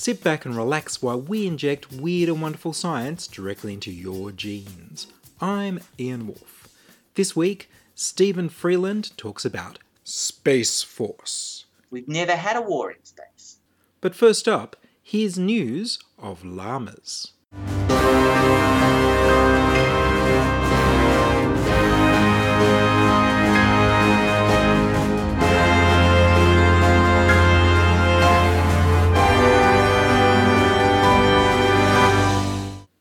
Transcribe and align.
Sit 0.00 0.24
back 0.24 0.46
and 0.46 0.56
relax 0.56 1.02
while 1.02 1.20
we 1.20 1.46
inject 1.46 1.92
weird 1.92 2.30
and 2.30 2.40
wonderful 2.40 2.72
science 2.72 3.26
directly 3.26 3.74
into 3.74 3.92
your 3.92 4.32
genes. 4.32 5.08
I'm 5.42 5.78
Ian 5.98 6.26
Woolf. 6.26 6.68
This 7.16 7.36
week, 7.36 7.68
Steven 7.94 8.48
Freeland 8.48 9.14
talks 9.18 9.44
about 9.44 9.78
Space 10.02 10.82
Force. 10.82 11.66
We've 11.90 12.08
never 12.08 12.34
had 12.34 12.56
a 12.56 12.62
war 12.62 12.90
in 12.90 13.04
space. 13.04 13.58
But 14.00 14.14
first 14.14 14.48
up, 14.48 14.74
here's 15.02 15.38
news 15.38 15.98
of 16.18 16.46
llamas. 16.46 17.32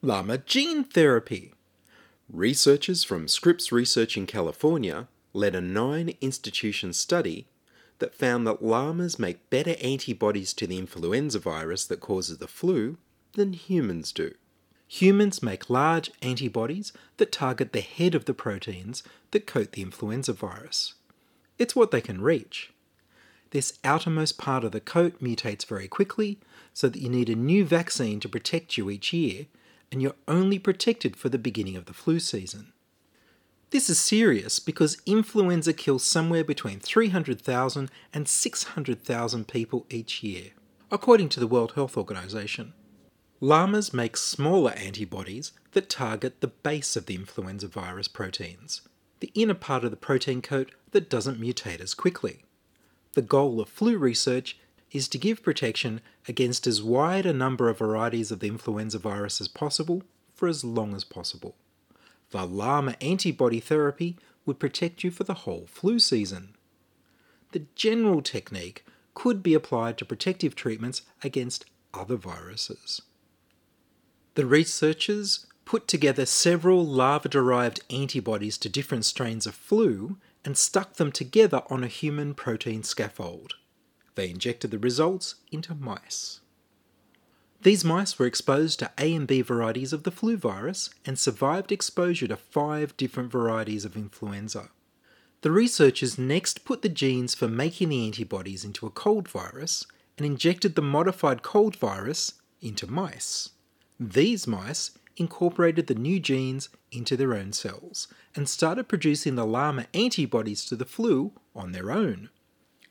Llama 0.09 0.39
gene 0.39 0.83
therapy. 0.83 1.53
Researchers 2.33 3.03
from 3.03 3.27
Scripps 3.27 3.71
Research 3.71 4.17
in 4.17 4.25
California 4.25 5.07
led 5.33 5.53
a 5.53 5.61
nine 5.61 6.15
institution 6.19 6.93
study 6.93 7.45
that 7.99 8.15
found 8.15 8.47
that 8.47 8.63
llamas 8.63 9.19
make 9.19 9.51
better 9.51 9.75
antibodies 9.79 10.51
to 10.53 10.65
the 10.65 10.79
influenza 10.79 11.37
virus 11.37 11.85
that 11.85 11.99
causes 11.99 12.39
the 12.39 12.47
flu 12.47 12.97
than 13.33 13.53
humans 13.53 14.11
do. 14.11 14.33
Humans 14.87 15.43
make 15.43 15.69
large 15.69 16.09
antibodies 16.23 16.91
that 17.17 17.31
target 17.31 17.71
the 17.71 17.81
head 17.81 18.15
of 18.15 18.25
the 18.25 18.33
proteins 18.33 19.03
that 19.29 19.45
coat 19.45 19.73
the 19.73 19.83
influenza 19.83 20.33
virus. 20.33 20.95
It's 21.59 21.75
what 21.75 21.91
they 21.91 22.01
can 22.01 22.19
reach. 22.19 22.73
This 23.51 23.77
outermost 23.83 24.39
part 24.39 24.63
of 24.63 24.71
the 24.71 24.79
coat 24.79 25.21
mutates 25.21 25.67
very 25.67 25.87
quickly, 25.87 26.39
so 26.73 26.89
that 26.89 26.99
you 26.99 27.09
need 27.09 27.29
a 27.29 27.35
new 27.35 27.63
vaccine 27.63 28.19
to 28.21 28.27
protect 28.27 28.75
you 28.75 28.89
each 28.89 29.13
year, 29.13 29.45
and 29.91 30.01
you're 30.01 30.15
only 30.27 30.59
protected 30.59 31.15
for 31.15 31.29
the 31.29 31.37
beginning 31.37 31.75
of 31.75 31.85
the 31.85 31.93
flu 31.93 32.19
season. 32.19 32.73
This 33.71 33.89
is 33.89 33.99
serious 33.99 34.59
because 34.59 35.01
influenza 35.05 35.73
kills 35.73 36.03
somewhere 36.03 36.43
between 36.43 36.79
300,000 36.79 37.91
and 38.13 38.27
600,000 38.27 39.47
people 39.47 39.85
each 39.89 40.23
year, 40.23 40.51
according 40.91 41.29
to 41.29 41.39
the 41.39 41.47
World 41.47 41.73
Health 41.73 41.95
Organization. 41.95 42.73
Llamas 43.41 43.93
make 43.93 44.17
smaller 44.17 44.71
antibodies 44.71 45.51
that 45.71 45.87
target 45.87 46.41
the 46.41 46.47
base 46.47 46.95
of 46.95 47.05
the 47.05 47.15
influenza 47.15 47.67
virus 47.67 48.07
proteins, 48.07 48.81
the 49.19 49.31
inner 49.35 49.53
part 49.53 49.83
of 49.83 49.91
the 49.91 49.97
protein 49.97 50.41
coat 50.41 50.71
that 50.91 51.09
doesn't 51.09 51.39
mutate 51.39 51.79
as 51.79 51.93
quickly. 51.93 52.43
The 53.13 53.21
goal 53.21 53.61
of 53.61 53.69
flu 53.69 53.97
research 53.97 54.57
is 54.91 55.07
to 55.09 55.17
give 55.17 55.43
protection 55.43 56.01
against 56.29 56.67
as 56.67 56.81
wide 56.81 57.25
a 57.25 57.33
number 57.33 57.69
of 57.69 57.79
varieties 57.79 58.29
of 58.29 58.39
the 58.39 58.47
influenza 58.47 58.99
virus 58.99 59.41
as 59.41 59.47
possible 59.47 60.03
for 60.35 60.47
as 60.47 60.63
long 60.63 60.93
as 60.93 61.03
possible. 61.03 61.55
The 62.29 62.45
llama 62.45 62.95
antibody 63.01 63.59
therapy 63.59 64.15
would 64.45 64.59
protect 64.59 65.03
you 65.03 65.09
for 65.09 65.23
the 65.23 65.33
whole 65.33 65.65
flu 65.67 65.97
season. 65.97 66.55
The 67.51 67.65
general 67.73 68.21
technique 68.21 68.85
could 69.15 69.41
be 69.41 69.55
applied 69.55 69.97
to 69.97 70.05
protective 70.05 70.55
treatments 70.55 71.01
against 71.23 71.65
other 71.95 72.15
viruses. 72.15 73.01
The 74.35 74.45
researchers 74.45 75.47
put 75.65 75.87
together 75.87 76.27
several 76.27 76.85
llama 76.85 77.27
derived 77.27 77.81
antibodies 77.89 78.59
to 78.59 78.69
different 78.69 79.05
strains 79.05 79.47
of 79.47 79.55
flu 79.55 80.17
and 80.45 80.55
stuck 80.55 80.93
them 80.93 81.11
together 81.11 81.63
on 81.71 81.83
a 81.83 81.87
human 81.87 82.35
protein 82.35 82.83
scaffold. 82.83 83.55
They 84.19 84.31
injected 84.31 84.71
the 84.71 84.79
results 84.79 85.35
into 85.49 85.73
mice. 85.73 86.41
These 87.61 87.85
mice 87.85 88.19
were 88.19 88.25
exposed 88.25 88.77
to 88.79 88.91
A 88.97 89.15
and 89.15 89.25
B 89.25 89.41
varieties 89.41 89.93
of 89.93 90.03
the 90.03 90.11
flu 90.11 90.35
virus 90.35 90.89
and 91.05 91.17
survived 91.17 91.71
exposure 91.71 92.27
to 92.27 92.35
five 92.35 92.97
different 92.97 93.31
varieties 93.31 93.85
of 93.85 93.95
influenza. 93.95 94.71
The 95.39 95.51
researchers 95.51 96.17
next 96.17 96.65
put 96.65 96.81
the 96.81 96.89
genes 96.89 97.33
for 97.33 97.47
making 97.47 97.87
the 97.87 98.05
antibodies 98.05 98.65
into 98.65 98.85
a 98.85 98.89
cold 98.89 99.29
virus 99.29 99.87
and 100.17 100.25
injected 100.25 100.75
the 100.75 100.81
modified 100.81 101.41
cold 101.41 101.77
virus 101.77 102.33
into 102.59 102.91
mice. 102.91 103.51
These 103.97 104.45
mice 104.45 104.91
incorporated 105.15 105.87
the 105.87 105.95
new 105.95 106.19
genes 106.19 106.67
into 106.91 107.15
their 107.15 107.33
own 107.33 107.53
cells 107.53 108.09
and 108.35 108.49
started 108.49 108.89
producing 108.89 109.35
the 109.35 109.45
llama 109.45 109.87
antibodies 109.93 110.65
to 110.65 110.75
the 110.75 110.83
flu 110.83 111.31
on 111.55 111.71
their 111.71 111.89
own. 111.89 112.29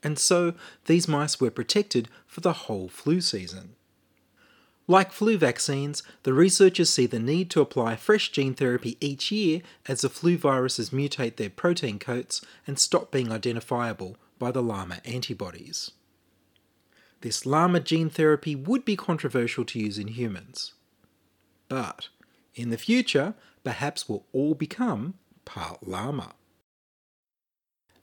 And 0.03 0.19
so 0.19 0.55
these 0.87 1.09
mice 1.09 1.41
were 1.41 1.51
protected 1.51 2.09
for 2.27 2.41
the 2.41 2.53
whole 2.53 2.89
flu 2.89 3.21
season. 3.21 3.75
Like 4.87 5.13
flu 5.13 5.37
vaccines, 5.37 6.03
the 6.23 6.33
researchers 6.33 6.89
see 6.89 7.05
the 7.05 7.19
need 7.19 7.51
to 7.51 7.61
apply 7.61 7.97
fresh 7.97 8.31
gene 8.33 8.55
therapy 8.55 8.97
each 9.01 9.31
year 9.31 9.61
as 9.87 10.01
the 10.01 10.09
flu 10.09 10.39
viruses 10.39 10.91
mutate 10.91 11.37
their 11.37 11.51
protein 11.51 11.99
coats 11.99 12.41
and 12.67 12.79
stop 12.79 13.11
being 13.11 13.31
identifiable 13.31 14.17
by 14.39 14.51
the 14.51 14.63
llama 14.63 15.01
antibodies. 15.05 15.91
This 17.21 17.45
llama 17.45 17.81
gene 17.81 18.09
therapy 18.09 18.55
would 18.55 18.85
be 18.87 18.97
controversial 18.97 19.65
to 19.67 19.79
use 19.79 19.99
in 19.99 20.09
humans. 20.09 20.73
But 21.69 22.09
in 22.55 22.71
the 22.71 22.79
future, 22.79 23.35
perhaps 23.65 24.09
we'll 24.09 24.25
all 24.33 24.55
become 24.55 25.15
part 25.45 25.87
llama. 25.87 26.33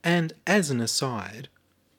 And 0.04 0.34
as 0.46 0.70
an 0.70 0.82
aside, 0.82 1.50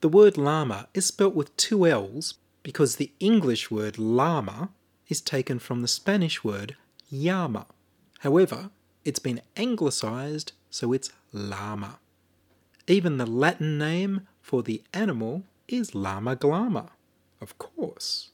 the 0.01 0.09
word 0.09 0.37
llama 0.37 0.87
is 0.93 1.05
spelt 1.05 1.33
with 1.33 1.55
two 1.57 1.87
L's 1.87 2.35
because 2.61 2.95
the 2.95 3.11
English 3.19 3.71
word 3.71 3.97
llama 3.97 4.69
is 5.07 5.21
taken 5.21 5.57
from 5.59 5.81
the 5.81 5.87
Spanish 5.87 6.43
word 6.43 6.75
llama. 7.11 7.65
However, 8.19 8.69
it's 9.05 9.19
been 9.19 9.41
anglicised, 9.55 10.51
so 10.69 10.93
it's 10.93 11.11
llama. 11.31 11.99
Even 12.87 13.17
the 13.17 13.25
Latin 13.25 13.77
name 13.77 14.27
for 14.41 14.63
the 14.63 14.83
animal 14.93 15.43
is 15.67 15.95
Lama 15.95 16.35
glama, 16.35 16.89
of 17.41 17.57
course. 17.57 18.29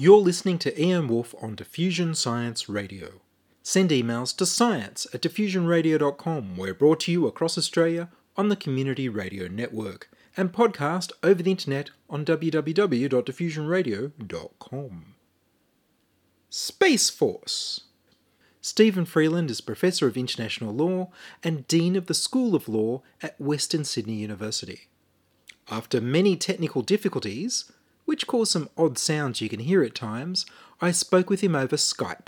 You're 0.00 0.16
listening 0.16 0.56
to 0.60 0.72
Ian 0.82 1.08
Woolf 1.08 1.34
on 1.42 1.54
Diffusion 1.54 2.14
Science 2.14 2.70
Radio. 2.70 3.20
Send 3.62 3.90
emails 3.90 4.34
to 4.38 4.46
science 4.46 5.06
at 5.12 5.20
diffusionradio.com. 5.20 6.56
We're 6.56 6.72
brought 6.72 7.00
to 7.00 7.12
you 7.12 7.26
across 7.26 7.58
Australia 7.58 8.08
on 8.34 8.48
the 8.48 8.56
Community 8.56 9.10
Radio 9.10 9.46
Network 9.46 10.08
and 10.38 10.54
podcast 10.54 11.12
over 11.22 11.42
the 11.42 11.50
internet 11.50 11.90
on 12.08 12.24
www.diffusionradio.com. 12.24 15.04
Space 16.48 17.10
Force. 17.10 17.80
Steven 18.62 19.04
Freeland 19.04 19.50
is 19.50 19.60
Professor 19.60 20.06
of 20.06 20.16
International 20.16 20.72
Law 20.72 21.10
and 21.44 21.68
Dean 21.68 21.94
of 21.94 22.06
the 22.06 22.14
School 22.14 22.54
of 22.54 22.70
Law 22.70 23.02
at 23.22 23.38
Western 23.38 23.84
Sydney 23.84 24.14
University. 24.14 24.88
After 25.70 26.00
many 26.00 26.36
technical 26.36 26.80
difficulties, 26.80 27.70
which 28.10 28.26
cause 28.26 28.50
some 28.50 28.68
odd 28.76 28.98
sounds 28.98 29.40
you 29.40 29.48
can 29.48 29.60
hear 29.60 29.84
at 29.84 29.94
times, 29.94 30.44
I 30.80 30.90
spoke 30.90 31.30
with 31.30 31.42
him 31.42 31.54
over 31.54 31.76
Skype. 31.76 32.26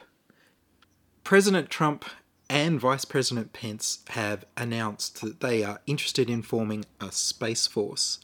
President 1.25 1.71
Trump 1.71 2.05
and 2.49 2.79
Vice 2.79 3.05
President 3.05 3.53
Pence 3.53 3.99
have 4.11 4.45
announced 4.57 5.21
that 5.23 5.41
they 5.41 5.65
are 5.65 5.81
interested 5.89 6.31
in 6.31 6.43
forming 6.43 6.85
a 7.01 7.11
space 7.11 7.67
force 7.67 8.21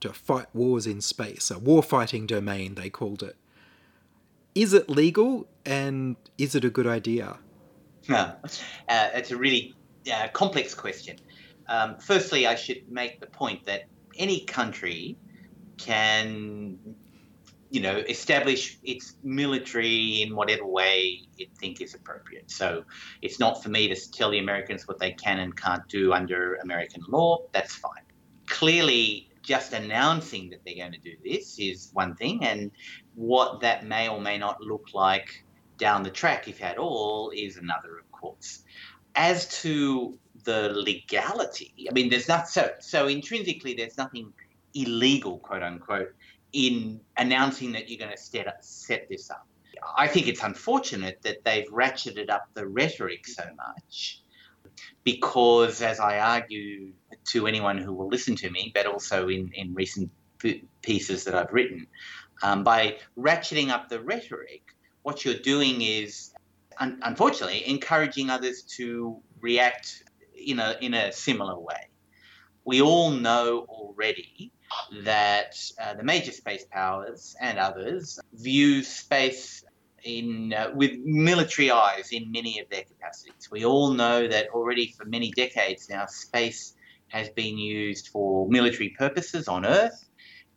to 0.00 0.12
fight 0.12 0.48
wars 0.52 0.86
in 0.86 1.00
space, 1.00 1.50
a 1.50 1.54
warfighting 1.54 2.26
domain, 2.26 2.74
they 2.74 2.90
called 2.90 3.22
it. 3.22 3.36
Is 4.54 4.74
it 4.74 4.90
legal 4.90 5.48
and 5.64 6.16
is 6.36 6.54
it 6.54 6.66
a 6.66 6.70
good 6.70 6.86
idea? 6.86 7.38
uh, 8.10 8.34
it's 8.90 9.30
a 9.30 9.38
really 9.38 9.74
uh, 10.12 10.28
complex 10.34 10.74
question. 10.74 11.16
Um, 11.68 11.96
firstly, 11.96 12.46
I 12.46 12.56
should 12.56 12.92
make 12.92 13.20
the 13.20 13.26
point 13.26 13.64
that 13.64 13.84
any 14.18 14.40
country 14.40 15.16
can 15.78 16.78
you 17.72 17.80
know, 17.80 17.96
establish 17.96 18.78
its 18.84 19.14
military 19.22 20.20
in 20.20 20.36
whatever 20.36 20.66
way 20.66 21.22
it 21.38 21.48
think 21.56 21.80
is 21.80 21.94
appropriate. 21.94 22.50
So 22.50 22.84
it's 23.22 23.40
not 23.40 23.62
for 23.62 23.70
me 23.70 23.88
to 23.88 24.10
tell 24.12 24.30
the 24.30 24.38
Americans 24.38 24.86
what 24.86 24.98
they 24.98 25.12
can 25.12 25.38
and 25.38 25.56
can't 25.56 25.88
do 25.88 26.12
under 26.12 26.56
American 26.56 27.02
law. 27.08 27.46
That's 27.52 27.74
fine. 27.74 28.04
Clearly, 28.46 29.30
just 29.40 29.72
announcing 29.72 30.50
that 30.50 30.60
they're 30.66 30.76
going 30.76 30.92
to 30.92 30.98
do 30.98 31.16
this 31.24 31.58
is 31.58 31.88
one 31.94 32.14
thing, 32.14 32.44
and 32.44 32.70
what 33.14 33.60
that 33.60 33.86
may 33.86 34.06
or 34.06 34.20
may 34.20 34.36
not 34.36 34.60
look 34.60 34.88
like 34.92 35.42
down 35.78 36.02
the 36.02 36.10
track, 36.10 36.48
if 36.48 36.62
at 36.62 36.76
all, 36.76 37.32
is 37.34 37.56
another, 37.56 37.98
of 37.98 38.12
course. 38.12 38.64
As 39.14 39.48
to 39.62 40.18
the 40.44 40.68
legality, 40.74 41.72
I 41.88 41.94
mean, 41.94 42.10
there's 42.10 42.28
not 42.28 42.48
so 42.48 42.70
so 42.80 43.08
intrinsically 43.08 43.72
there's 43.74 43.96
nothing 43.96 44.34
illegal, 44.74 45.38
quote 45.38 45.62
unquote, 45.62 46.14
in 46.52 47.00
announcing 47.16 47.72
that 47.72 47.88
you're 47.88 47.98
going 47.98 48.10
to 48.10 48.22
set 48.22 48.46
up, 48.46 48.56
set 48.60 49.08
this 49.08 49.30
up. 49.30 49.46
I 49.96 50.06
think 50.06 50.28
it's 50.28 50.42
unfortunate 50.42 51.20
that 51.22 51.44
they've 51.44 51.66
ratcheted 51.68 52.30
up 52.30 52.46
the 52.54 52.66
rhetoric 52.66 53.26
so 53.26 53.44
much 53.56 54.20
because, 55.04 55.82
as 55.82 55.98
I 55.98 56.18
argue 56.18 56.92
to 57.30 57.46
anyone 57.46 57.78
who 57.78 57.92
will 57.92 58.08
listen 58.08 58.36
to 58.36 58.50
me, 58.50 58.70
but 58.74 58.86
also 58.86 59.28
in, 59.28 59.50
in 59.54 59.74
recent 59.74 60.10
pieces 60.82 61.24
that 61.24 61.34
I've 61.34 61.52
written, 61.52 61.86
um, 62.42 62.64
by 62.64 62.98
ratcheting 63.18 63.70
up 63.70 63.88
the 63.88 64.00
rhetoric, 64.00 64.62
what 65.02 65.24
you're 65.24 65.34
doing 65.34 65.82
is, 65.82 66.32
un- 66.78 67.00
unfortunately, 67.02 67.68
encouraging 67.68 68.30
others 68.30 68.62
to 68.76 69.18
react 69.40 70.04
in 70.34 70.58
a, 70.58 70.76
in 70.80 70.94
a 70.94 71.12
similar 71.12 71.58
way. 71.58 71.88
We 72.64 72.80
all 72.80 73.10
know 73.10 73.66
already 73.68 74.52
that 75.04 75.54
uh, 75.80 75.94
the 75.94 76.02
major 76.02 76.32
space 76.32 76.64
powers 76.70 77.34
and 77.40 77.58
others 77.58 78.18
view 78.34 78.82
space 78.82 79.64
in 80.04 80.52
uh, 80.52 80.70
with 80.74 80.92
military 81.04 81.70
eyes 81.70 82.08
in 82.12 82.30
many 82.32 82.58
of 82.58 82.68
their 82.70 82.82
capacities. 82.84 83.50
We 83.50 83.64
all 83.64 83.92
know 83.92 84.26
that 84.28 84.48
already 84.48 84.94
for 84.96 85.04
many 85.04 85.30
decades 85.30 85.88
now, 85.88 86.06
space 86.06 86.74
has 87.08 87.28
been 87.30 87.58
used 87.58 88.08
for 88.08 88.48
military 88.48 88.90
purposes 88.90 89.48
on 89.48 89.66
Earth 89.66 90.08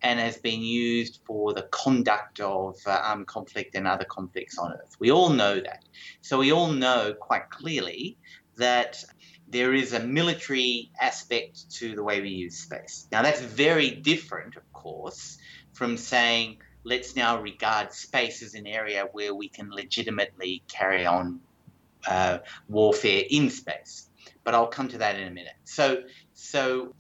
and 0.02 0.20
has 0.20 0.38
been 0.38 0.62
used 0.62 1.20
for 1.26 1.54
the 1.54 1.64
conduct 1.72 2.40
of 2.40 2.78
uh, 2.86 3.02
armed 3.04 3.28
conflict 3.28 3.76
and 3.76 3.88
other 3.88 4.06
conflicts 4.06 4.58
on 4.58 4.72
Earth. 4.74 4.96
We 5.00 5.12
all 5.12 5.30
know 5.30 5.56
that. 5.56 5.84
So 6.22 6.40
we 6.40 6.52
all 6.52 6.72
know 6.72 7.14
quite 7.20 7.50
clearly 7.50 8.18
that 8.58 9.04
there 9.48 9.74
is 9.74 9.94
a 9.94 10.00
military 10.00 10.92
aspect 11.00 11.70
to 11.72 11.96
the 11.96 12.04
way 12.04 12.22
we 12.22 12.30
use 12.30 12.58
space. 12.58 13.08
Now, 13.12 13.22
that's 13.22 13.42
very 13.42 13.92
different, 13.92 14.56
of 14.56 14.74
course, 14.74 15.38
from 15.74 15.98
saying, 15.98 16.58
let's 16.84 17.16
now 17.16 17.42
regard 17.42 17.94
space 17.94 18.42
as 18.42 18.54
an 18.56 18.68
area 18.68 19.08
where 19.12 19.34
we 19.34 19.50
can 19.50 19.70
legitimately 19.70 20.64
carry 20.68 21.06
on 21.06 21.40
uh, 22.08 22.40
warfare 22.68 23.24
in 23.30 23.50
space. 23.50 24.10
But 24.44 24.54
I'll 24.54 24.68
come 24.68 24.88
to 24.90 24.98
that 25.00 25.16
in 25.16 25.28
a 25.28 25.32
minute. 25.32 25.56
So, 25.64 26.04
so 26.34 26.94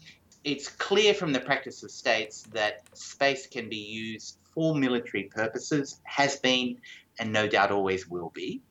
it's 0.44 0.68
clear 0.68 1.14
from 1.14 1.34
the 1.34 1.40
practice 1.40 1.84
of 1.84 1.92
states 1.92 2.44
that 2.54 2.84
space 2.94 3.48
can 3.48 3.70
be 3.70 3.78
used 3.78 4.38
for 4.54 4.76
military 4.76 5.24
purposes, 5.24 6.00
has 6.04 6.38
been, 6.38 6.78
and 7.20 7.34
no 7.34 7.48
doubt 7.48 7.72
always 7.72 8.08
will 8.08 8.30
be. 8.30 8.62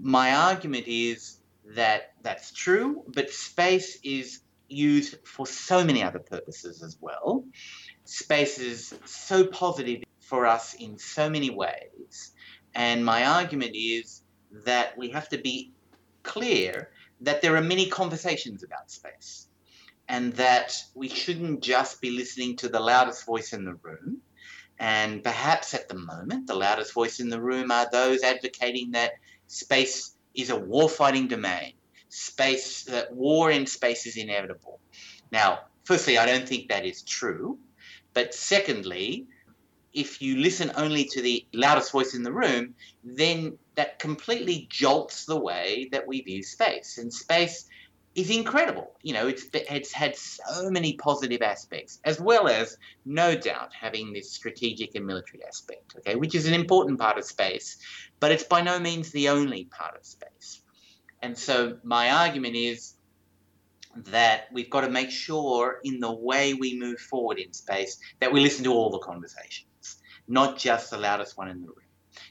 My 0.00 0.34
argument 0.34 0.86
is 0.86 1.39
that 1.74 2.12
that's 2.22 2.52
true, 2.52 3.04
but 3.08 3.30
space 3.30 3.98
is 4.02 4.40
used 4.68 5.16
for 5.26 5.46
so 5.46 5.84
many 5.84 6.02
other 6.02 6.18
purposes 6.18 6.82
as 6.82 6.96
well. 7.00 7.44
Space 8.04 8.58
is 8.58 8.94
so 9.04 9.46
positive 9.46 10.02
for 10.20 10.46
us 10.46 10.74
in 10.74 10.98
so 10.98 11.28
many 11.28 11.50
ways. 11.50 12.32
And 12.74 13.04
my 13.04 13.24
argument 13.24 13.72
is 13.74 14.22
that 14.64 14.96
we 14.96 15.10
have 15.10 15.28
to 15.30 15.38
be 15.38 15.72
clear 16.22 16.90
that 17.20 17.42
there 17.42 17.56
are 17.56 17.62
many 17.62 17.88
conversations 17.88 18.62
about 18.62 18.90
space 18.90 19.48
and 20.08 20.32
that 20.34 20.76
we 20.94 21.08
shouldn't 21.08 21.62
just 21.62 22.00
be 22.00 22.10
listening 22.10 22.56
to 22.56 22.68
the 22.68 22.80
loudest 22.80 23.26
voice 23.26 23.52
in 23.52 23.64
the 23.64 23.74
room. 23.74 24.18
And 24.78 25.22
perhaps 25.22 25.74
at 25.74 25.88
the 25.88 25.94
moment, 25.94 26.46
the 26.46 26.54
loudest 26.54 26.94
voice 26.94 27.20
in 27.20 27.28
the 27.28 27.40
room 27.40 27.70
are 27.70 27.88
those 27.90 28.22
advocating 28.22 28.92
that 28.92 29.12
space 29.46 30.16
is 30.34 30.50
a 30.50 30.58
warfighting 30.58 31.28
domain. 31.28 31.74
Space, 32.08 32.84
that 32.84 33.14
war 33.14 33.50
in 33.50 33.66
space 33.66 34.06
is 34.06 34.16
inevitable. 34.16 34.80
Now, 35.30 35.60
firstly, 35.84 36.18
I 36.18 36.26
don't 36.26 36.48
think 36.48 36.68
that 36.68 36.84
is 36.84 37.02
true. 37.02 37.58
But 38.14 38.34
secondly, 38.34 39.26
if 39.92 40.20
you 40.22 40.36
listen 40.36 40.72
only 40.76 41.04
to 41.04 41.22
the 41.22 41.46
loudest 41.52 41.92
voice 41.92 42.14
in 42.14 42.22
the 42.22 42.32
room, 42.32 42.74
then 43.04 43.58
that 43.76 43.98
completely 43.98 44.66
jolts 44.70 45.24
the 45.24 45.38
way 45.38 45.88
that 45.92 46.06
we 46.06 46.20
view 46.20 46.42
space. 46.42 46.98
And 46.98 47.12
space 47.12 47.66
is 48.20 48.30
incredible. 48.30 48.92
You 49.02 49.14
know, 49.14 49.26
it's 49.28 49.46
it's 49.52 49.92
had 49.92 50.16
so 50.16 50.70
many 50.70 50.94
positive 50.94 51.42
aspects, 51.42 52.00
as 52.04 52.20
well 52.20 52.48
as 52.48 52.76
no 53.04 53.34
doubt 53.34 53.72
having 53.72 54.12
this 54.12 54.32
strategic 54.32 54.94
and 54.94 55.06
military 55.06 55.44
aspect. 55.46 55.94
Okay, 55.98 56.16
which 56.16 56.34
is 56.34 56.46
an 56.46 56.54
important 56.54 56.98
part 56.98 57.18
of 57.18 57.24
space, 57.24 57.78
but 58.20 58.30
it's 58.32 58.44
by 58.44 58.60
no 58.60 58.78
means 58.78 59.10
the 59.10 59.28
only 59.28 59.64
part 59.64 59.96
of 59.96 60.04
space. 60.04 60.62
And 61.22 61.36
so 61.36 61.78
my 61.82 62.10
argument 62.10 62.56
is 62.56 62.94
that 63.96 64.44
we've 64.52 64.70
got 64.70 64.82
to 64.82 64.90
make 64.90 65.10
sure 65.10 65.80
in 65.82 66.00
the 66.00 66.12
way 66.12 66.54
we 66.54 66.78
move 66.78 66.98
forward 66.98 67.38
in 67.38 67.52
space 67.52 67.98
that 68.20 68.32
we 68.32 68.40
listen 68.40 68.64
to 68.64 68.72
all 68.72 68.90
the 68.90 68.98
conversations, 68.98 69.98
not 70.28 70.58
just 70.58 70.90
the 70.90 70.98
loudest 70.98 71.36
one 71.36 71.48
in 71.48 71.60
the 71.60 71.66
room. 71.66 71.89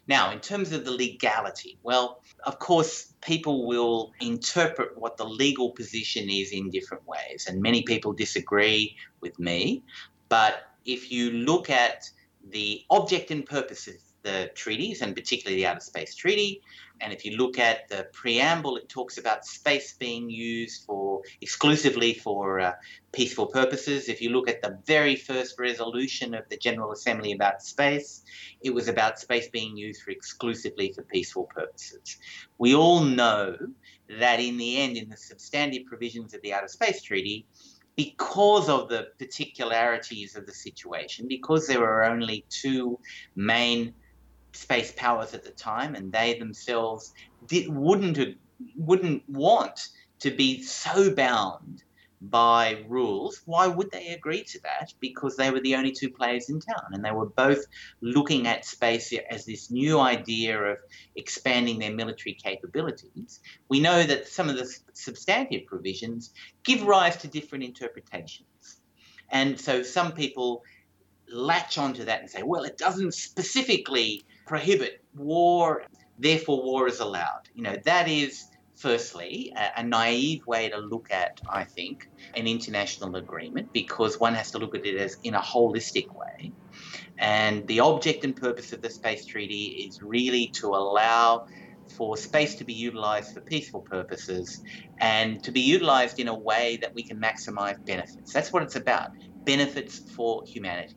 Now, 0.10 0.32
in 0.32 0.40
terms 0.40 0.72
of 0.72 0.86
the 0.86 0.92
legality, 0.92 1.78
well, 1.84 2.24
of 2.44 2.58
course, 2.58 3.14
people 3.22 3.68
will 3.68 4.12
interpret 4.20 4.98
what 4.98 5.18
the 5.18 5.24
legal 5.24 5.70
position 5.70 6.32
is 6.32 6.52
in 6.52 6.72
different 6.72 7.08
ways, 7.08 7.46
and 7.48 7.62
many 7.62 7.84
people 7.84 8.14
disagree 8.14 8.98
with 9.22 9.38
me. 9.38 9.84
But 10.28 10.64
if 10.84 11.12
you 11.12 11.30
look 11.30 11.70
at 11.70 12.10
the 12.50 12.84
object 12.90 13.30
and 13.30 13.46
purpose 13.46 13.88
of 13.88 13.94
the 14.30 14.52
treaties, 14.64 15.02
and 15.02 15.16
particularly 15.16 15.62
the 15.62 15.68
Outer 15.68 15.86
Space 15.92 16.14
Treaty, 16.16 16.62
and 17.02 17.14
if 17.14 17.24
you 17.26 17.38
look 17.38 17.58
at 17.58 17.88
the 17.88 18.08
preamble, 18.12 18.76
it 18.76 18.90
talks 18.90 19.18
about 19.18 19.46
space 19.46 19.94
being 19.94 20.30
used 20.30 20.84
for 20.86 21.22
exclusively 21.42 22.14
for 22.14 22.60
uh, 22.60 22.74
peaceful 23.12 23.48
purposes. 23.48 24.10
If 24.10 24.22
you 24.22 24.30
look 24.32 24.50
at 24.50 24.62
the 24.62 24.78
very 24.86 25.16
first 25.16 25.58
resolution 25.60 26.34
of 26.34 26.44
the 26.50 26.58
General 26.58 26.92
Assembly 26.92 27.32
about 27.32 27.64
space, 27.64 28.24
it 28.62 28.74
was 28.74 28.88
about 28.88 29.20
space 29.20 29.48
being 29.48 29.78
used 29.78 30.02
for 30.02 30.12
exclusively 30.12 30.92
for 30.92 31.04
peaceful 31.04 31.46
purposes. 31.46 32.18
We 32.58 32.76
all 32.76 33.02
know 33.02 33.56
that 34.20 34.40
in 34.40 34.58
the 34.58 34.78
end, 34.78 34.98
in 34.98 35.10
the 35.10 35.18
substantive 35.18 35.86
provisions 35.86 36.34
of 36.34 36.42
the 36.42 36.54
Outer 36.54 36.68
Space 36.68 37.02
Treaty, 37.02 37.46
because 37.96 38.70
of 38.70 38.88
the 38.88 39.08
particularities 39.20 40.36
of 40.38 40.46
the 40.46 40.54
situation, 40.54 41.28
because 41.28 41.68
there 41.68 41.84
are 41.84 42.04
only 42.04 42.46
two 42.50 42.98
main 43.36 43.94
space 44.52 44.92
powers 44.96 45.34
at 45.34 45.44
the 45.44 45.52
time, 45.52 45.96
and 45.96 46.12
they 46.12 46.38
themselves 46.40 47.14
did, 47.48 47.70
wouldn't 47.70 48.38
wouldn't 48.76 49.24
want 49.30 49.88
to 50.20 50.32
be 50.32 50.62
so 50.62 51.14
bound 51.14 51.84
by 52.22 52.84
rules. 52.90 53.42
Why 53.46 53.68
would 53.68 53.92
they 53.92 54.10
agree 54.10 54.44
to 54.44 54.60
that? 54.64 54.94
Because 55.00 55.38
they 55.38 55.52
were 55.52 55.62
the 55.62 55.76
only 55.76 55.94
two 55.94 56.10
players 56.10 56.50
in 56.50 56.60
town, 56.60 56.92
and 56.92 57.04
they 57.04 57.12
were 57.12 57.30
both 57.30 57.66
looking 58.02 58.48
at 58.48 58.66
space 58.66 59.14
as 59.30 59.46
this 59.46 59.72
new 59.72 60.00
idea 60.00 60.62
of 60.62 60.78
expanding 61.16 61.80
their 61.80 61.94
military 61.94 62.34
capabilities. 62.34 63.40
We 63.70 63.80
know 63.80 64.04
that 64.04 64.28
some 64.28 64.50
of 64.50 64.58
the 64.58 64.70
substantive 64.94 65.66
provisions 65.68 66.34
give 66.64 66.84
rise 66.84 67.16
to 67.18 67.28
different 67.28 67.64
interpretations. 67.64 68.82
And 69.32 69.60
so 69.60 69.84
some 69.84 70.12
people 70.12 70.64
latch 71.32 71.78
onto 71.78 72.04
that 72.04 72.20
and 72.20 72.30
say, 72.30 72.44
well, 72.44 72.64
it 72.64 72.78
doesn't 72.78 73.14
specifically 73.14 74.24
prohibit 74.50 75.04
war, 75.16 75.84
therefore 76.18 76.64
war 76.64 76.88
is 76.88 77.00
allowed. 77.00 77.44
You 77.54 77.62
know, 77.62 77.76
that 77.86 78.10
is 78.10 78.48
firstly 78.76 79.54
a, 79.56 79.82
a, 79.82 79.84
naive 79.84 80.46
way 80.48 80.70
to 80.70 80.78
look 80.78 81.12
at, 81.12 81.40
I 81.48 81.64
think, 81.66 82.10
an 82.36 82.48
international 82.48 83.16
agreement 83.16 83.72
because 83.74 84.20
one 84.20 84.34
has 84.34 84.50
to 84.52 84.58
look 84.58 84.74
at 84.74 84.88
it 84.88 84.98
as 84.98 85.18
in 85.24 85.36
a 85.36 85.40
holistic 85.40 86.08
way. 86.16 86.52
And 87.20 87.68
the 87.68 87.82
object 87.82 88.24
and 88.24 88.36
purpose 88.36 88.74
of 88.74 88.82
the 88.82 88.90
space 88.90 89.24
treaty 89.24 89.86
is 89.88 90.02
really 90.02 90.48
to 90.60 90.70
allow 90.70 91.46
for 91.96 92.18
space 92.18 92.56
to 92.56 92.64
be 92.64 92.74
utilized 92.74 93.34
for 93.36 93.42
peaceful 93.42 93.82
purposes 93.82 94.64
and 95.00 95.44
to 95.44 95.52
be 95.52 95.62
utilized 95.62 96.20
in 96.20 96.28
a 96.28 96.38
way 96.38 96.80
that 96.82 96.96
we 96.96 97.04
can 97.04 97.20
maximize 97.20 97.84
benefits. 97.86 98.34
That's 98.34 98.52
what 98.52 98.64
it's 98.64 98.78
about 98.78 99.12
benefits 99.44 100.00
for 100.00 100.44
humanity. 100.48 100.96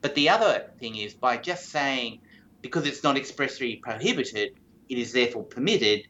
But 0.00 0.14
the 0.14 0.28
other 0.30 0.70
thing 0.78 0.96
is 0.96 1.12
by 1.12 1.36
just 1.36 1.70
saying 1.70 2.20
because 2.60 2.86
it's 2.86 3.02
not 3.02 3.16
expressly 3.16 3.76
prohibited, 3.76 4.58
it 4.88 4.98
is 4.98 5.12
therefore 5.12 5.44
permitted, 5.44 6.06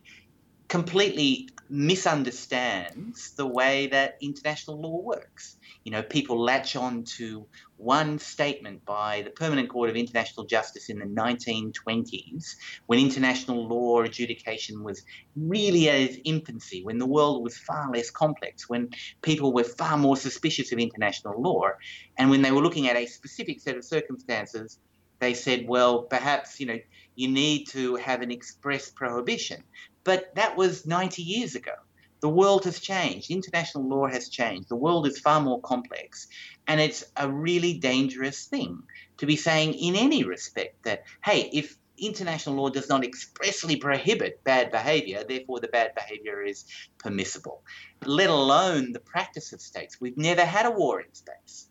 completely 0.69 1.49
misunderstands 1.71 3.33
the 3.33 3.47
way 3.47 3.89
that 3.89 4.17
international 4.23 4.81
law 4.81 5.01
works. 5.03 5.57
You 5.85 5.93
know, 5.93 6.03
people 6.03 6.43
latch 6.43 6.77
on 6.77 7.05
to 7.17 7.47
one 7.77 8.19
statement 8.19 8.85
by 8.85 9.23
the 9.23 9.31
Permanent 9.31 9.69
Court 9.69 9.91
of 9.91 9.97
International 9.97 10.45
Justice 10.47 10.89
in 10.89 10.99
the 10.99 11.07
1920s 11.07 12.57
when 12.87 12.99
international 12.99 13.67
law 13.67 14.03
adjudication 14.03 14.83
was 14.83 15.05
really 15.37 15.89
at 15.89 16.01
its 16.01 16.19
infancy, 16.25 16.83
when 16.83 16.99
the 16.99 17.07
world 17.07 17.43
was 17.43 17.57
far 17.57 17.91
less 17.93 18.11
complex, 18.11 18.69
when 18.69 18.91
people 19.23 19.53
were 19.53 19.65
far 19.65 19.97
more 19.97 20.17
suspicious 20.17 20.73
of 20.73 20.79
international 20.79 21.41
law, 21.41 21.69
and 22.17 22.31
when 22.31 22.43
they 22.43 22.51
were 22.51 22.63
looking 22.63 22.89
at 22.89 22.97
a 22.97 23.07
specific 23.07 23.61
set 23.61 23.77
of 23.77 23.85
circumstances, 23.85 24.79
they 25.21 25.35
said, 25.35 25.67
well, 25.67 26.03
perhaps, 26.03 26.61
you 26.61 26.67
know, 26.67 26.79
you 27.15 27.29
need 27.29 27.67
to 27.69 27.97
have 27.97 28.23
an 28.23 28.31
express 28.31 28.91
prohibition. 28.91 29.63
But 30.05 30.35
that 30.37 30.57
was 30.57 30.87
90 30.87 31.23
years 31.23 31.55
ago. 31.55 31.73
The 32.21 32.29
world 32.29 32.65
has 32.65 32.81
changed. 32.81 33.31
International 33.31 33.89
law 33.89 34.07
has 34.07 34.29
changed. 34.29 34.69
The 34.69 34.77
world 34.77 35.07
is 35.07 35.21
far 35.21 35.41
more 35.41 35.61
complex. 35.61 36.27
And 36.67 36.81
it's 36.81 37.05
a 37.17 37.31
really 37.31 37.75
dangerous 37.75 38.47
thing 38.47 38.83
to 39.19 39.27
be 39.27 39.37
saying, 39.37 39.75
in 39.75 39.95
any 39.95 40.25
respect, 40.25 40.83
that, 40.85 41.05
hey, 41.25 41.49
if 41.53 41.77
international 41.97 42.57
law 42.57 42.71
does 42.71 42.89
not 42.89 43.05
expressly 43.05 43.77
prohibit 43.77 44.43
bad 44.45 44.71
behavior, 44.71 45.25
therefore 45.29 45.61
the 45.61 45.69
bad 45.69 45.95
behavior 45.95 46.43
is 46.43 46.65
permissible, 46.99 47.63
let 48.05 48.31
alone 48.31 48.93
the 48.93 49.01
practice 49.01 49.53
of 49.53 49.61
states. 49.61 50.01
We've 50.01 50.19
never 50.19 50.45
had 50.45 50.67
a 50.67 50.71
war 50.71 51.01
in 51.01 51.13
space. 51.15 51.68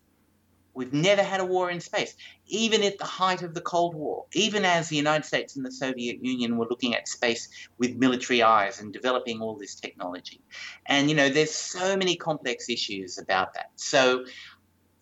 We've 0.78 0.92
never 0.92 1.24
had 1.24 1.40
a 1.40 1.44
war 1.44 1.72
in 1.72 1.80
space, 1.80 2.14
even 2.46 2.84
at 2.84 2.98
the 2.98 3.04
height 3.04 3.42
of 3.42 3.52
the 3.52 3.60
Cold 3.60 3.96
War, 3.96 4.26
even 4.32 4.64
as 4.64 4.88
the 4.88 4.94
United 4.94 5.24
States 5.24 5.56
and 5.56 5.66
the 5.66 5.72
Soviet 5.72 6.24
Union 6.24 6.56
were 6.56 6.68
looking 6.70 6.94
at 6.94 7.08
space 7.08 7.48
with 7.78 7.96
military 7.96 8.44
eyes 8.44 8.80
and 8.80 8.92
developing 8.92 9.40
all 9.40 9.56
this 9.56 9.74
technology. 9.74 10.40
And, 10.86 11.10
you 11.10 11.16
know, 11.16 11.30
there's 11.30 11.50
so 11.52 11.96
many 11.96 12.14
complex 12.14 12.68
issues 12.68 13.18
about 13.18 13.54
that. 13.54 13.72
So 13.74 14.24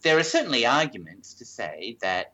there 0.01 0.17
are 0.17 0.23
certainly 0.23 0.65
arguments 0.65 1.35
to 1.35 1.45
say 1.45 1.99
that 2.01 2.33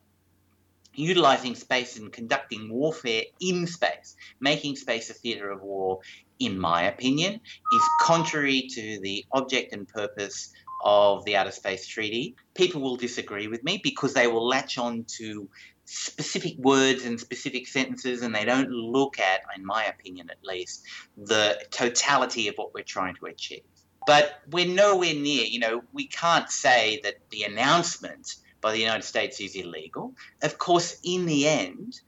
utilizing 0.94 1.56
space 1.56 1.98
and 1.98 2.12
conducting 2.12 2.72
warfare 2.72 3.24
in 3.40 3.66
space, 3.66 4.14
making 4.38 4.76
space 4.76 5.10
a 5.10 5.14
theatre 5.14 5.50
of 5.50 5.62
war, 5.62 5.98
in 6.38 6.56
my 6.56 6.84
opinion, 6.84 7.34
is 7.34 7.82
contrary 8.02 8.68
to 8.70 9.00
the 9.00 9.24
object 9.32 9.72
and 9.72 9.88
purpose 9.88 10.52
of 10.82 11.24
the 11.24 11.36
Outer 11.36 11.52
Space 11.52 11.86
Treaty. 11.86 12.36
People 12.54 12.80
will 12.80 12.96
disagree 12.96 13.48
with 13.48 13.62
me 13.62 13.80
because 13.82 14.14
they 14.14 14.26
will 14.26 14.46
latch 14.46 14.78
on 14.78 15.04
to 15.18 15.48
specific 15.84 16.56
words 16.58 17.04
and 17.04 17.18
specific 17.18 17.66
sentences 17.66 18.22
and 18.22 18.34
they 18.34 18.44
don't 18.44 18.70
look 18.70 19.18
at, 19.18 19.42
in 19.56 19.64
my 19.64 19.84
opinion 19.84 20.30
at 20.30 20.44
least, 20.44 20.84
the 21.16 21.60
totality 21.70 22.48
of 22.48 22.54
what 22.56 22.74
we're 22.74 22.84
trying 22.84 23.14
to 23.16 23.26
achieve. 23.26 23.62
But 24.06 24.40
we're 24.50 24.66
nowhere 24.66 25.14
near, 25.14 25.44
you 25.44 25.60
know, 25.60 25.82
we 25.92 26.06
can't 26.06 26.50
say 26.50 27.00
that 27.04 27.16
the 27.30 27.44
announcement 27.44 28.36
by 28.60 28.72
the 28.72 28.78
United 28.78 29.04
States 29.04 29.40
is 29.40 29.54
illegal. 29.54 30.14
Of 30.42 30.58
course, 30.58 30.98
in 31.04 31.26
the 31.26 31.46
end, 31.46 32.00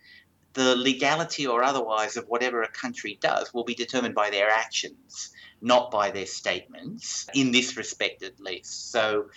the 0.54 0.74
legality 0.76 1.46
or 1.46 1.62
otherwise 1.62 2.16
of 2.16 2.24
whatever 2.26 2.62
a 2.62 2.68
country 2.68 3.18
does 3.20 3.52
will 3.52 3.64
be 3.64 3.74
determined 3.74 4.14
by 4.14 4.30
their 4.30 4.48
actions 4.48 5.32
not 5.64 5.90
by 5.90 6.10
their 6.10 6.26
statements, 6.26 7.26
in 7.34 7.50
this 7.50 7.76
respect 7.76 8.22
at 8.22 8.38
least. 8.38 8.92
So 8.92 9.30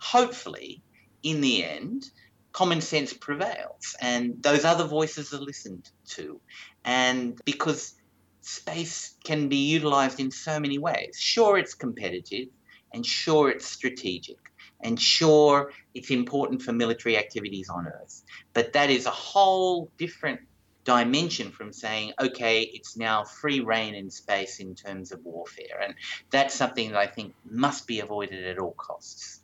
hopefully, 0.00 0.82
in 1.24 1.40
the 1.40 1.64
end, 1.64 2.10
common 2.52 2.80
sense 2.80 3.12
prevails 3.12 3.96
and 4.00 4.40
those 4.40 4.64
other 4.64 4.84
voices 4.84 5.34
are 5.34 5.40
listened 5.40 5.90
to. 6.10 6.40
And 6.84 7.38
because 7.44 7.94
space 8.40 9.16
can 9.24 9.48
be 9.48 9.56
utilized 9.56 10.20
in 10.20 10.30
so 10.30 10.60
many 10.60 10.78
ways, 10.78 11.16
sure, 11.18 11.58
it's 11.58 11.74
competitive 11.74 12.48
and 12.92 13.04
sure, 13.04 13.50
it's 13.50 13.66
strategic. 13.66 14.38
And 14.80 15.00
sure, 15.00 15.72
it's 15.94 16.10
important 16.10 16.62
for 16.62 16.72
military 16.72 17.16
activities 17.16 17.68
on 17.68 17.86
Earth. 17.86 18.22
But 18.52 18.74
that 18.74 18.90
is 18.90 19.06
a 19.06 19.10
whole 19.10 19.90
different 19.98 20.40
dimension 20.84 21.50
from 21.50 21.72
saying, 21.72 22.12
okay, 22.20 22.62
it's 22.62 22.96
now 22.96 23.24
free 23.24 23.60
reign 23.60 23.94
in 23.94 24.10
space 24.10 24.60
in 24.60 24.74
terms 24.74 25.12
of 25.12 25.24
warfare. 25.24 25.80
And 25.82 25.94
that's 26.30 26.54
something 26.54 26.90
that 26.90 26.98
I 26.98 27.06
think 27.06 27.34
must 27.50 27.86
be 27.86 28.00
avoided 28.00 28.44
at 28.44 28.58
all 28.58 28.72
costs. 28.72 29.40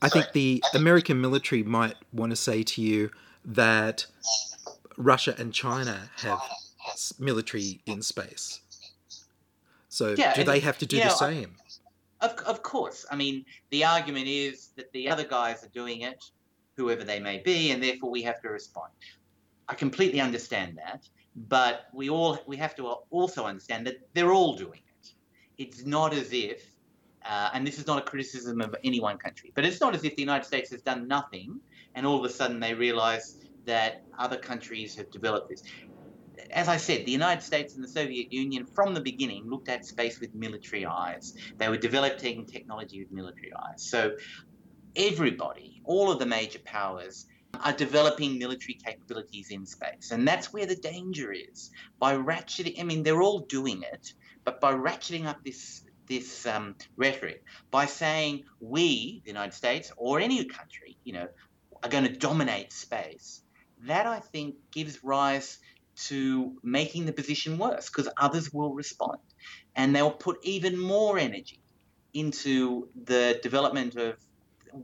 I 0.00 0.08
think 0.08 0.32
the 0.32 0.62
American 0.74 1.20
military 1.20 1.62
might 1.62 1.96
want 2.12 2.30
to 2.30 2.36
say 2.36 2.62
to 2.62 2.82
you 2.82 3.10
that 3.44 4.06
Russia 4.96 5.34
and 5.38 5.52
China 5.52 6.10
have 6.18 6.40
military 7.18 7.80
in 7.86 8.02
space. 8.02 8.60
So 9.88 10.14
Yeah, 10.16 10.34
do 10.34 10.44
they 10.44 10.60
have 10.60 10.78
to 10.78 10.86
do 10.86 10.96
you 10.96 11.02
the 11.02 11.08
know, 11.08 11.14
same? 11.14 11.56
Of, 12.20 12.32
of 12.46 12.62
course. 12.62 13.06
I 13.10 13.16
mean, 13.16 13.44
the 13.70 13.84
argument 13.84 14.26
is 14.26 14.68
that 14.76 14.92
the 14.92 15.08
other 15.08 15.24
guys 15.24 15.64
are 15.64 15.68
doing 15.68 16.02
it, 16.02 16.24
whoever 16.76 17.04
they 17.04 17.18
may 17.18 17.38
be, 17.38 17.70
and 17.70 17.82
therefore 17.82 18.10
we 18.10 18.22
have 18.22 18.40
to 18.42 18.48
respond. 18.48 18.92
I 19.68 19.74
completely 19.74 20.20
understand 20.20 20.78
that, 20.78 21.06
but 21.36 21.86
we 21.92 22.08
all 22.08 22.38
we 22.46 22.56
have 22.56 22.74
to 22.76 22.86
also 23.10 23.44
understand 23.44 23.86
that 23.86 23.96
they're 24.14 24.32
all 24.32 24.56
doing 24.56 24.80
it. 24.80 25.08
It's 25.58 25.84
not 25.84 26.14
as 26.14 26.32
if, 26.32 26.62
uh, 27.28 27.50
and 27.52 27.66
this 27.66 27.78
is 27.78 27.86
not 27.86 27.98
a 27.98 28.02
criticism 28.02 28.60
of 28.60 28.74
any 28.84 29.00
one 29.00 29.18
country, 29.18 29.52
but 29.54 29.64
it's 29.64 29.80
not 29.80 29.94
as 29.94 30.04
if 30.04 30.16
the 30.16 30.22
United 30.22 30.46
States 30.46 30.70
has 30.70 30.82
done 30.82 31.06
nothing, 31.06 31.60
and 31.94 32.06
all 32.06 32.18
of 32.18 32.24
a 32.24 32.32
sudden 32.32 32.60
they 32.60 32.74
realise 32.74 33.36
that 33.66 34.04
other 34.18 34.38
countries 34.38 34.96
have 34.96 35.10
developed 35.10 35.48
this. 35.50 35.62
As 36.52 36.68
I 36.68 36.76
said, 36.76 37.04
the 37.04 37.12
United 37.12 37.42
States 37.42 37.74
and 37.74 37.82
the 37.82 37.88
Soviet 37.88 38.32
Union, 38.32 38.64
from 38.64 38.94
the 38.94 39.00
beginning, 39.00 39.50
looked 39.50 39.68
at 39.68 39.84
space 39.84 40.20
with 40.20 40.34
military 40.34 40.86
eyes. 40.86 41.34
They 41.58 41.68
were 41.68 41.76
developing 41.76 42.46
technology 42.46 43.00
with 43.00 43.10
military 43.10 43.52
eyes. 43.54 43.82
So 43.82 44.12
everybody, 44.96 45.82
all 45.84 46.10
of 46.10 46.18
the 46.20 46.26
major 46.26 46.60
powers, 46.64 47.26
are 47.64 47.72
developing 47.72 48.38
military 48.38 48.74
capabilities 48.74 49.50
in 49.50 49.66
space. 49.66 50.10
And 50.10 50.26
that's 50.26 50.52
where 50.52 50.66
the 50.66 50.76
danger 50.76 51.32
is. 51.32 51.70
By 51.98 52.16
ratcheting, 52.16 52.80
I 52.80 52.84
mean, 52.84 53.02
they're 53.02 53.22
all 53.22 53.40
doing 53.40 53.82
it, 53.82 54.12
but 54.44 54.60
by 54.60 54.74
ratcheting 54.74 55.26
up 55.26 55.42
this 55.44 55.84
this 56.06 56.46
um, 56.46 56.74
rhetoric, 56.96 57.44
by 57.70 57.84
saying 57.84 58.44
we, 58.60 59.20
the 59.24 59.30
United 59.30 59.52
States, 59.52 59.92
or 59.98 60.20
any 60.20 60.42
country, 60.46 60.96
you 61.04 61.12
know, 61.12 61.28
are 61.82 61.90
going 61.90 62.04
to 62.04 62.16
dominate 62.16 62.72
space, 62.72 63.42
that 63.82 64.06
I 64.06 64.20
think 64.20 64.54
gives 64.70 65.04
rise 65.04 65.58
to 66.06 66.56
making 66.62 67.04
the 67.04 67.12
position 67.12 67.58
worse 67.58 67.90
because 67.90 68.08
others 68.16 68.52
will 68.52 68.72
respond 68.72 69.18
and 69.76 69.94
they'll 69.94 70.10
put 70.10 70.38
even 70.42 70.78
more 70.78 71.18
energy 71.18 71.60
into 72.14 72.88
the 73.04 73.38
development 73.42 73.96
of 73.96 74.16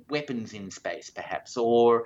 weapons 0.08 0.52
in 0.52 0.70
space, 0.70 1.10
perhaps, 1.10 1.56
or 1.56 2.04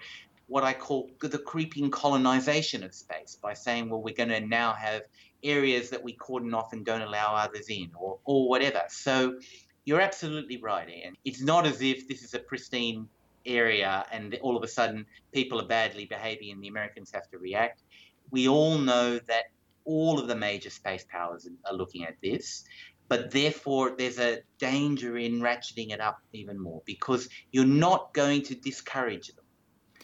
what 0.48 0.64
I 0.64 0.72
call 0.72 1.10
the 1.20 1.38
creeping 1.38 1.90
colonization 1.90 2.82
of 2.82 2.94
space 2.94 3.38
by 3.40 3.54
saying, 3.54 3.90
well, 3.90 4.02
we're 4.02 4.14
going 4.14 4.30
to 4.30 4.40
now 4.40 4.72
have 4.72 5.02
areas 5.44 5.90
that 5.90 6.02
we 6.02 6.14
cordon 6.14 6.54
off 6.54 6.72
and 6.72 6.84
don't 6.84 7.02
allow 7.02 7.34
others 7.34 7.68
in, 7.68 7.90
or, 7.96 8.18
or 8.24 8.48
whatever. 8.48 8.82
So 8.88 9.38
you're 9.84 10.00
absolutely 10.00 10.56
right, 10.56 10.88
Ian. 10.88 11.16
It's 11.24 11.42
not 11.42 11.66
as 11.66 11.82
if 11.82 12.08
this 12.08 12.22
is 12.22 12.34
a 12.34 12.38
pristine 12.38 13.08
area 13.44 14.04
and 14.10 14.38
all 14.42 14.56
of 14.56 14.62
a 14.62 14.68
sudden 14.68 15.06
people 15.32 15.60
are 15.60 15.66
badly 15.66 16.06
behaving 16.06 16.50
and 16.50 16.62
the 16.62 16.68
Americans 16.68 17.10
have 17.12 17.28
to 17.30 17.38
react. 17.38 17.82
We 18.30 18.48
all 18.48 18.78
know 18.78 19.18
that 19.18 19.44
all 19.84 20.18
of 20.18 20.28
the 20.28 20.36
major 20.36 20.70
space 20.70 21.04
powers 21.10 21.48
are 21.66 21.74
looking 21.74 22.04
at 22.04 22.16
this. 22.22 22.64
But 23.08 23.30
therefore, 23.30 23.94
there's 23.96 24.18
a 24.18 24.40
danger 24.58 25.16
in 25.16 25.40
ratcheting 25.40 25.92
it 25.92 26.00
up 26.00 26.20
even 26.34 26.60
more 26.60 26.82
because 26.84 27.28
you're 27.52 27.64
not 27.64 28.12
going 28.12 28.42
to 28.42 28.54
discourage 28.54 29.28
them 29.28 29.44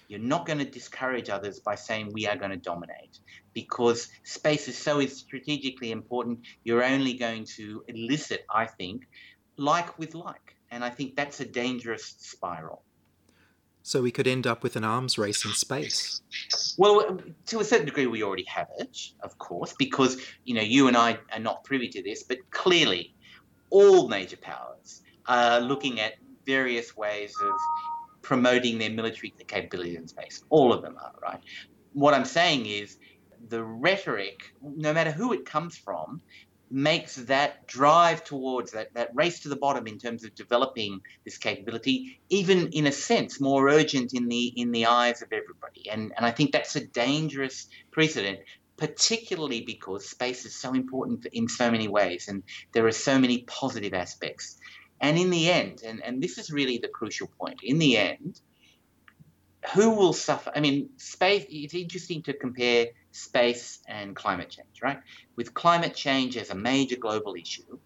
you're 0.08 0.20
not 0.20 0.46
going 0.46 0.58
to 0.58 0.64
discourage 0.64 1.28
others 1.28 1.60
by 1.60 1.74
saying 1.74 2.10
we 2.12 2.26
are 2.26 2.36
going 2.36 2.50
to 2.50 2.56
dominate 2.56 3.18
because 3.52 4.08
space 4.24 4.68
is 4.68 4.76
so 4.76 5.04
strategically 5.06 5.90
important. 5.90 6.40
You're 6.64 6.84
only 6.84 7.14
going 7.14 7.44
to 7.56 7.84
elicit, 7.88 8.44
I 8.52 8.66
think, 8.66 9.06
like 9.56 9.98
with 9.98 10.14
like. 10.14 10.56
And 10.70 10.84
I 10.84 10.90
think 10.90 11.16
that's 11.16 11.40
a 11.40 11.44
dangerous 11.44 12.14
spiral. 12.18 12.82
So 13.82 14.00
we 14.00 14.10
could 14.10 14.26
end 14.26 14.46
up 14.46 14.62
with 14.62 14.76
an 14.76 14.84
arms 14.84 15.18
race 15.18 15.44
in 15.44 15.52
space. 15.52 16.22
Well, 16.78 17.20
to 17.46 17.60
a 17.60 17.64
certain 17.64 17.84
degree, 17.84 18.06
we 18.06 18.22
already 18.22 18.46
have 18.46 18.68
it, 18.78 18.98
of 19.22 19.36
course, 19.38 19.74
because 19.78 20.16
you 20.44 20.54
know 20.54 20.62
you 20.62 20.88
and 20.88 20.96
I 20.96 21.18
are 21.30 21.38
not 21.38 21.64
privy 21.64 21.88
to 21.88 22.02
this, 22.02 22.22
but 22.22 22.38
clearly, 22.50 23.14
all 23.68 24.08
major 24.08 24.38
powers 24.38 25.02
are 25.26 25.60
looking 25.60 26.00
at 26.00 26.14
various 26.46 26.96
ways 26.96 27.34
of 27.42 27.52
promoting 28.24 28.78
their 28.78 28.90
military 28.90 29.32
capabilities 29.46 29.96
in 29.96 30.08
space. 30.08 30.42
All 30.50 30.72
of 30.72 30.82
them 30.82 30.96
are, 31.00 31.14
right? 31.22 31.40
What 31.92 32.14
I'm 32.14 32.24
saying 32.24 32.66
is 32.66 32.96
the 33.48 33.62
rhetoric, 33.62 34.52
no 34.60 34.92
matter 34.92 35.12
who 35.12 35.32
it 35.32 35.44
comes 35.44 35.76
from, 35.76 36.22
makes 36.70 37.16
that 37.16 37.66
drive 37.68 38.24
towards 38.24 38.72
that, 38.72 38.92
that 38.94 39.10
race 39.14 39.40
to 39.40 39.48
the 39.48 39.56
bottom 39.56 39.86
in 39.86 39.98
terms 39.98 40.24
of 40.24 40.34
developing 40.34 41.00
this 41.24 41.38
capability 41.38 42.18
even 42.30 42.68
in 42.70 42.86
a 42.86 42.92
sense 42.92 43.40
more 43.40 43.68
urgent 43.68 44.12
in 44.14 44.26
the 44.28 44.46
in 44.56 44.72
the 44.72 44.86
eyes 44.86 45.22
of 45.22 45.28
everybody 45.30 45.88
and 45.90 46.12
and 46.16 46.26
I 46.26 46.32
think 46.32 46.50
that's 46.52 46.74
a 46.74 46.84
dangerous 46.84 47.68
precedent 47.92 48.40
particularly 48.76 49.62
because 49.62 50.08
space 50.08 50.44
is 50.44 50.54
so 50.54 50.72
important 50.74 51.26
in 51.32 51.48
so 51.48 51.70
many 51.70 51.88
ways 51.88 52.26
and 52.28 52.42
there 52.72 52.86
are 52.86 52.92
so 52.92 53.18
many 53.18 53.44
positive 53.44 53.94
aspects. 53.94 54.58
And 55.04 55.18
in 55.18 55.28
the 55.28 55.50
end, 55.50 55.82
and, 55.84 56.02
and 56.02 56.22
this 56.22 56.38
is 56.38 56.50
really 56.50 56.78
the 56.78 56.88
crucial 56.88 57.26
point, 57.38 57.60
in 57.62 57.78
the 57.78 57.98
end, 57.98 58.40
who 59.74 59.90
will 59.90 60.14
suffer? 60.14 60.50
I 60.56 60.60
mean, 60.60 60.88
space, 60.96 61.44
it's 61.50 61.74
interesting 61.74 62.22
to 62.22 62.32
compare 62.32 62.86
space 63.12 63.80
and 63.86 64.16
climate 64.16 64.48
change, 64.48 64.80
right? 64.82 65.00
With 65.36 65.52
climate 65.52 65.94
change 65.94 66.38
as 66.38 66.48
a 66.48 66.54
major 66.54 66.96
global 66.96 67.34
issue, 67.34 67.78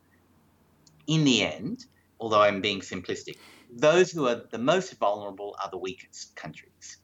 in 1.09 1.25
the 1.25 1.43
end, 1.43 1.87
although 2.21 2.41
I'm 2.41 2.61
being 2.61 2.83
simplistic, 2.83 3.39
those 3.69 4.13
who 4.13 4.29
are 4.29 4.43
the 4.53 4.59
most 4.59 4.97
vulnerable 5.01 5.57
are 5.61 5.71
the 5.73 5.79
weakest 5.79 6.37
countries, 6.37 6.99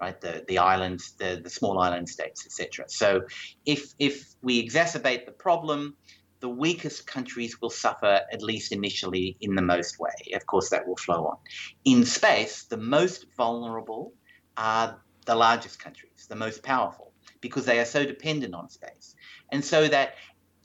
right? 0.00 0.20
The 0.20 0.44
the 0.46 0.58
islands, 0.58 1.14
the 1.18 1.40
the 1.42 1.50
small 1.50 1.80
island 1.80 2.08
states, 2.08 2.46
etc. 2.46 2.84
So 2.86 3.22
if 3.64 3.94
if 3.98 4.32
we 4.42 4.64
exacerbate 4.64 5.26
the 5.26 5.32
problem, 5.32 5.96
the 6.40 6.48
weakest 6.48 7.06
countries 7.06 7.60
will 7.60 7.70
suffer 7.70 8.20
at 8.32 8.42
least 8.42 8.72
initially 8.72 9.36
in 9.40 9.54
the 9.54 9.62
most 9.62 9.98
way. 9.98 10.12
Of 10.34 10.46
course, 10.46 10.70
that 10.70 10.86
will 10.86 10.96
flow 10.96 11.26
on. 11.26 11.36
In 11.84 12.04
space, 12.04 12.64
the 12.64 12.76
most 12.76 13.26
vulnerable 13.36 14.12
are 14.56 15.00
the 15.24 15.34
largest 15.34 15.78
countries, 15.78 16.26
the 16.28 16.36
most 16.36 16.62
powerful, 16.62 17.12
because 17.40 17.64
they 17.64 17.78
are 17.78 17.84
so 17.84 18.04
dependent 18.04 18.54
on 18.54 18.68
space. 18.68 19.14
And 19.50 19.64
so 19.64 19.88
that 19.88 20.14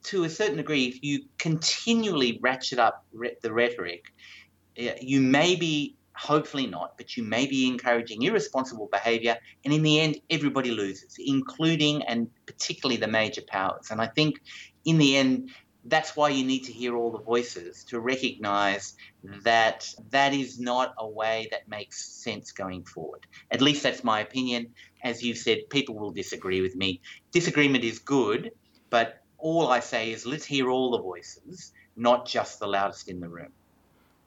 to 0.04 0.24
a 0.24 0.30
certain 0.30 0.58
degree, 0.58 0.86
if 0.86 1.04
you 1.04 1.26
continually 1.38 2.40
ratchet 2.42 2.80
up 2.80 3.06
re- 3.14 3.36
the 3.42 3.54
rhetoric, 3.54 4.06
you 4.76 5.22
may 5.22 5.56
be, 5.56 5.96
hopefully 6.16 6.68
not, 6.68 6.98
but 6.98 7.16
you 7.16 7.24
may 7.24 7.46
be 7.46 7.68
encouraging 7.68 8.22
irresponsible 8.24 8.90
behavior. 8.92 9.38
And 9.64 9.74
in 9.74 9.84
the 9.84 10.00
end, 10.00 10.18
everybody 10.30 10.72
loses, 10.72 11.16
including 11.20 12.04
and 12.04 12.28
particularly 12.46 12.98
the 12.98 13.08
major 13.08 13.42
powers. 13.48 13.92
And 13.92 14.02
I 14.02 14.08
think 14.08 14.42
in 14.86 14.98
the 14.98 15.18
end, 15.18 15.52
that's 15.86 16.16
why 16.16 16.30
you 16.30 16.46
need 16.46 16.64
to 16.66 16.72
hear 16.72 16.96
all 16.96 17.12
the 17.12 17.24
voices 17.24 17.84
to 17.86 18.00
recognize 18.00 18.96
that 19.44 19.92
that 20.12 20.34
is 20.34 20.60
not 20.60 20.94
a 21.00 21.08
way 21.08 21.48
that 21.52 21.68
makes 21.68 22.06
sense 22.06 22.52
going 22.52 22.84
forward. 22.84 23.26
At 23.50 23.62
least 23.62 23.84
that's 23.84 24.04
my 24.04 24.20
opinion. 24.20 24.68
As 25.04 25.24
you 25.24 25.34
said, 25.34 25.70
people 25.70 25.96
will 25.96 26.12
disagree 26.12 26.62
with 26.62 26.76
me. 26.76 27.02
Disagreement 27.32 27.84
is 27.84 27.98
good, 27.98 28.52
but 28.90 29.22
all 29.40 29.70
I 29.70 29.80
say 29.80 30.12
is 30.12 30.26
let's 30.26 30.46
hear 30.46 30.70
all 30.70 30.92
the 30.92 31.02
voices, 31.02 31.74
not 31.96 32.28
just 32.28 32.60
the 32.60 32.68
loudest 32.68 33.10
in 33.10 33.20
the 33.20 33.30
room. 33.30 33.52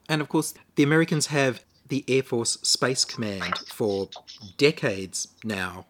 And 0.08 0.20
of 0.20 0.28
course, 0.28 0.54
the 0.74 0.82
Americans 0.82 1.26
have 1.28 1.64
the 1.88 2.04
Air 2.08 2.22
Force 2.22 2.58
Space 2.62 3.04
Command 3.04 3.58
for 3.68 4.08
decades 4.56 5.28
now, 5.44 5.86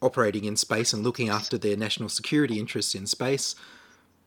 operating 0.00 0.44
in 0.44 0.56
space 0.56 0.92
and 0.92 1.02
looking 1.02 1.28
after 1.28 1.58
their 1.58 1.76
national 1.76 2.08
security 2.08 2.60
interests 2.60 2.94
in 2.94 3.06
space. 3.06 3.54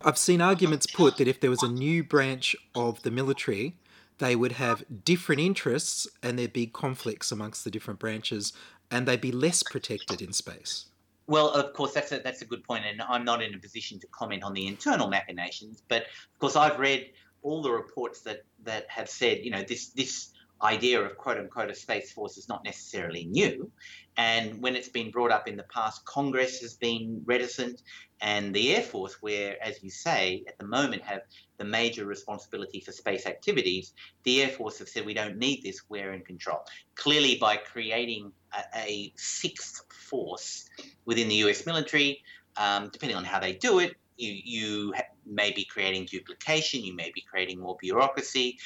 I've 0.04 0.18
seen 0.18 0.42
arguments 0.42 0.86
put 0.86 1.18
that 1.18 1.28
if 1.28 1.40
there 1.40 1.50
was 1.50 1.64
a 1.64 1.68
new 1.68 2.04
branch 2.04 2.56
of 2.76 3.04
the 3.04 3.12
military, 3.12 3.76
they 4.18 4.36
would 4.36 4.54
have 4.54 4.84
different 5.04 5.42
interests 5.42 6.08
and 6.22 6.38
there'd 6.38 6.54
be 6.54 6.68
conflicts 6.68 7.32
amongst 7.32 7.64
the 7.64 7.72
different 7.72 8.00
branches 8.00 8.54
and 8.92 9.08
they'd 9.08 9.22
be 9.22 9.32
less 9.32 9.64
protected 9.64 10.22
in 10.22 10.34
space. 10.34 10.86
Well, 11.28 11.50
of 11.52 11.74
course, 11.74 11.94
that's 11.94 12.12
a, 12.12 12.20
that's 12.20 12.42
a 12.42 12.46
good 12.46 12.66
point, 12.66 12.84
and 12.86 13.02
I'm 13.02 13.24
not 13.24 13.42
in 13.42 13.54
a 13.54 13.58
position 13.58 13.98
to 14.00 14.08
comment 14.08 14.44
on 14.44 14.54
the 14.54 14.68
internal 14.68 15.08
machinations. 15.08 15.82
But 15.88 16.02
of 16.04 16.40
course, 16.40 16.58
I've 16.58 16.80
read 16.80 17.12
all 17.44 17.62
the 17.62 17.72
reports 17.72 18.22
that 18.22 18.44
that 18.66 18.86
have 18.90 19.10
said, 19.10 19.40
you 19.42 19.50
know, 19.50 19.64
this 19.64 19.88
this 19.90 20.33
idea 20.62 21.02
of 21.02 21.18
quote 21.18 21.38
unquote 21.38 21.70
a 21.70 21.76
space 21.76 22.12
force 22.12 22.38
is 22.38 22.48
not 22.48 22.64
necessarily 22.64 23.26
new. 23.26 23.72
And 24.16 24.62
when 24.62 24.76
it's 24.76 24.90
been 24.90 25.12
brought 25.12 25.32
up 25.32 25.48
in 25.48 25.58
the 25.58 25.64
past, 25.64 26.06
Congress 26.06 26.60
has 26.60 26.76
been 26.76 27.22
reticent, 27.26 27.82
and 28.22 28.54
the 28.54 28.76
Air 28.76 28.84
Force, 28.84 29.18
where, 29.22 29.62
as 29.62 29.84
you 29.84 29.90
say, 29.90 30.44
at 30.48 30.58
the 30.60 30.66
moment 30.66 31.02
have 31.02 31.22
the 31.58 31.66
major 31.66 32.06
responsibility 32.06 32.80
for 32.80 32.92
space 32.92 33.26
activities, 33.26 33.94
the 34.24 34.44
Air 34.44 34.50
Force 34.50 34.80
have 34.80 34.88
said 34.88 35.06
we 35.06 35.14
don't 35.14 35.38
need 35.38 35.64
this, 35.64 35.82
we're 35.90 36.14
in 36.14 36.22
control. 36.22 36.60
Clearly, 36.96 37.38
by 37.38 37.58
creating 37.58 38.32
a, 38.54 38.78
a 38.78 39.14
sixth 39.18 39.82
force 39.92 40.70
within 41.06 41.28
the 41.28 41.36
US 41.48 41.66
military, 41.66 42.22
um, 42.56 42.90
depending 42.94 43.18
on 43.18 43.26
how 43.26 43.40
they 43.40 43.54
do 43.54 43.80
it, 43.80 43.96
you, 44.18 44.32
you 44.44 44.94
may 45.26 45.52
be 45.52 45.66
creating 45.66 46.06
duplication, 46.06 46.84
you 46.84 46.96
may 46.96 47.12
be 47.14 47.22
creating 47.22 47.60
more 47.60 47.78
bureaucracy. 47.82 48.60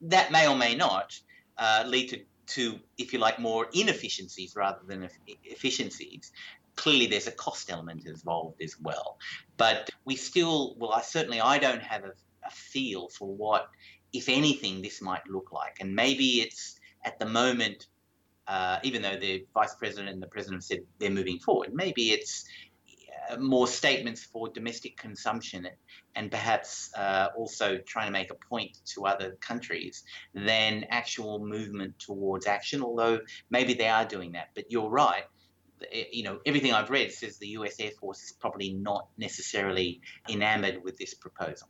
That 0.00 0.32
may 0.32 0.48
or 0.48 0.56
may 0.56 0.74
not 0.74 1.18
uh, 1.58 1.84
lead 1.86 2.08
to, 2.10 2.20
to, 2.54 2.78
if 2.96 3.12
you 3.12 3.18
like, 3.18 3.38
more 3.38 3.68
inefficiencies 3.72 4.54
rather 4.56 4.80
than 4.86 5.08
efficiencies. 5.44 6.32
Clearly, 6.76 7.06
there's 7.06 7.26
a 7.26 7.32
cost 7.32 7.70
element 7.70 8.06
involved 8.06 8.62
as 8.62 8.76
well. 8.80 9.18
But 9.56 9.90
we 10.04 10.16
still, 10.16 10.76
well, 10.78 10.92
I 10.92 11.02
certainly 11.02 11.40
I 11.40 11.58
don't 11.58 11.82
have 11.82 12.04
a, 12.04 12.12
a 12.46 12.50
feel 12.50 13.08
for 13.08 13.34
what, 13.34 13.68
if 14.12 14.28
anything, 14.28 14.80
this 14.80 15.02
might 15.02 15.26
look 15.28 15.52
like. 15.52 15.78
And 15.80 15.94
maybe 15.94 16.40
it's 16.40 16.78
at 17.04 17.18
the 17.18 17.26
moment 17.26 17.86
uh, 18.48 18.78
even 18.82 19.02
though 19.02 19.16
the 19.16 19.46
vice 19.52 19.74
president 19.74 20.08
and 20.08 20.22
the 20.22 20.26
president 20.26 20.64
said 20.64 20.80
they're 20.98 21.10
moving 21.10 21.38
forward. 21.38 21.72
Maybe 21.74 22.10
it's 22.10 22.46
more 23.38 23.66
statements 23.66 24.24
for 24.24 24.48
domestic 24.48 24.96
consumption 24.96 25.66
and 26.14 26.30
perhaps 26.30 26.90
uh, 26.96 27.28
also 27.36 27.78
trying 27.78 28.06
to 28.06 28.12
make 28.12 28.30
a 28.30 28.34
point 28.34 28.78
to 28.94 29.06
other 29.06 29.36
countries 29.40 30.04
than 30.34 30.84
actual 30.90 31.44
movement 31.44 31.98
towards 31.98 32.46
action, 32.46 32.82
although 32.82 33.20
maybe 33.50 33.74
they 33.74 33.88
are 33.88 34.04
doing 34.04 34.32
that. 34.32 34.48
But 34.54 34.70
you're 34.70 34.90
right. 34.90 35.24
Eh, 35.92 36.04
you 36.12 36.24
know, 36.24 36.40
everything 36.44 36.72
I've 36.72 36.90
read 36.90 37.12
says 37.12 37.38
the 37.38 37.48
US 37.48 37.78
Air 37.80 37.92
Force 38.00 38.22
is 38.22 38.32
probably 38.32 38.72
not 38.72 39.08
necessarily 39.16 40.00
enamored 40.28 40.82
with 40.82 40.96
this 40.98 41.14
proposal. 41.14 41.68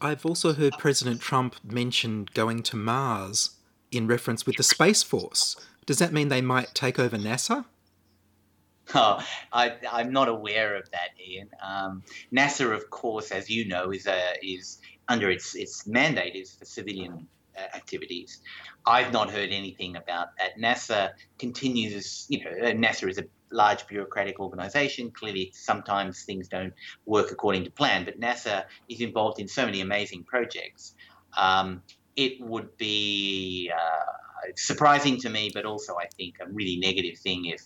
I've 0.00 0.26
also 0.26 0.52
heard 0.52 0.74
President 0.78 1.20
Trump 1.20 1.56
mention 1.64 2.26
going 2.34 2.62
to 2.64 2.76
Mars 2.76 3.58
in 3.90 4.06
reference 4.06 4.44
with 4.44 4.56
the 4.56 4.62
Space 4.62 5.02
Force. 5.02 5.56
Does 5.86 5.98
that 5.98 6.12
mean 6.12 6.28
they 6.28 6.40
might 6.40 6.74
take 6.74 6.98
over 6.98 7.16
NASA? 7.16 7.64
Oh, 8.94 9.24
I, 9.52 9.76
am 10.00 10.12
not 10.12 10.28
aware 10.28 10.76
of 10.76 10.90
that, 10.90 11.10
Ian. 11.26 11.48
Um, 11.62 12.02
NASA, 12.32 12.72
of 12.74 12.90
course, 12.90 13.30
as 13.30 13.48
you 13.48 13.66
know, 13.66 13.90
is 13.90 14.06
a, 14.06 14.34
is 14.42 14.78
under 15.08 15.30
its 15.30 15.54
its 15.54 15.86
mandate 15.86 16.34
is 16.36 16.52
for 16.54 16.64
civilian 16.64 17.26
uh, 17.56 17.76
activities. 17.76 18.40
I've 18.86 19.12
not 19.12 19.30
heard 19.30 19.50
anything 19.50 19.96
about 19.96 20.28
that. 20.38 20.58
NASA 20.58 21.12
continues, 21.38 22.26
you 22.28 22.44
know, 22.44 22.50
NASA 22.72 23.08
is 23.08 23.18
a 23.18 23.24
large 23.50 23.86
bureaucratic 23.86 24.38
organization. 24.38 25.10
Clearly, 25.10 25.50
sometimes 25.54 26.24
things 26.24 26.48
don't 26.48 26.74
work 27.06 27.30
according 27.30 27.64
to 27.64 27.70
plan, 27.70 28.04
but 28.04 28.20
NASA 28.20 28.64
is 28.88 29.00
involved 29.00 29.40
in 29.40 29.48
so 29.48 29.64
many 29.64 29.80
amazing 29.80 30.24
projects. 30.24 30.94
Um, 31.36 31.82
it 32.16 32.40
would 32.40 32.76
be 32.76 33.70
uh, 33.74 34.52
surprising 34.56 35.18
to 35.20 35.30
me, 35.30 35.50
but 35.52 35.64
also 35.64 35.96
I 35.96 36.06
think 36.16 36.36
a 36.40 36.46
really 36.52 36.76
negative 36.76 37.18
thing 37.18 37.46
if 37.46 37.62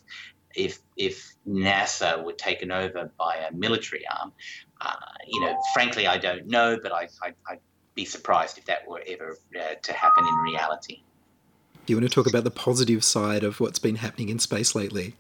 if 0.55 0.81
if 0.97 1.35
NASA 1.47 2.23
were 2.23 2.33
taken 2.33 2.71
over 2.71 3.11
by 3.19 3.37
a 3.37 3.53
military 3.53 4.05
arm. 4.21 4.33
Uh, 4.81 4.95
you 5.27 5.41
know, 5.41 5.57
frankly, 5.75 6.07
I 6.07 6.19
don't 6.19 6.47
know, 6.47 6.79
but 6.81 6.93
I, 6.93 7.09
I, 7.23 7.33
would 7.51 7.59
be 7.95 8.05
surprised 8.05 8.59
if 8.59 8.67
that 8.67 8.87
were 8.87 9.03
ever 9.09 9.37
uh, 9.59 9.75
to 9.83 9.93
happen 9.93 10.25
in 10.25 10.35
reality. 10.37 11.03
Do 11.85 11.93
you 11.93 11.97
want 11.97 12.09
to 12.09 12.15
talk 12.15 12.29
about 12.29 12.45
the 12.45 12.53
positive 12.53 13.03
side 13.03 13.43
of 13.43 13.59
what's 13.59 13.81
been 13.81 13.97
happening 13.97 14.29
in 14.29 14.39
space 14.39 14.77
lately? 14.77 15.17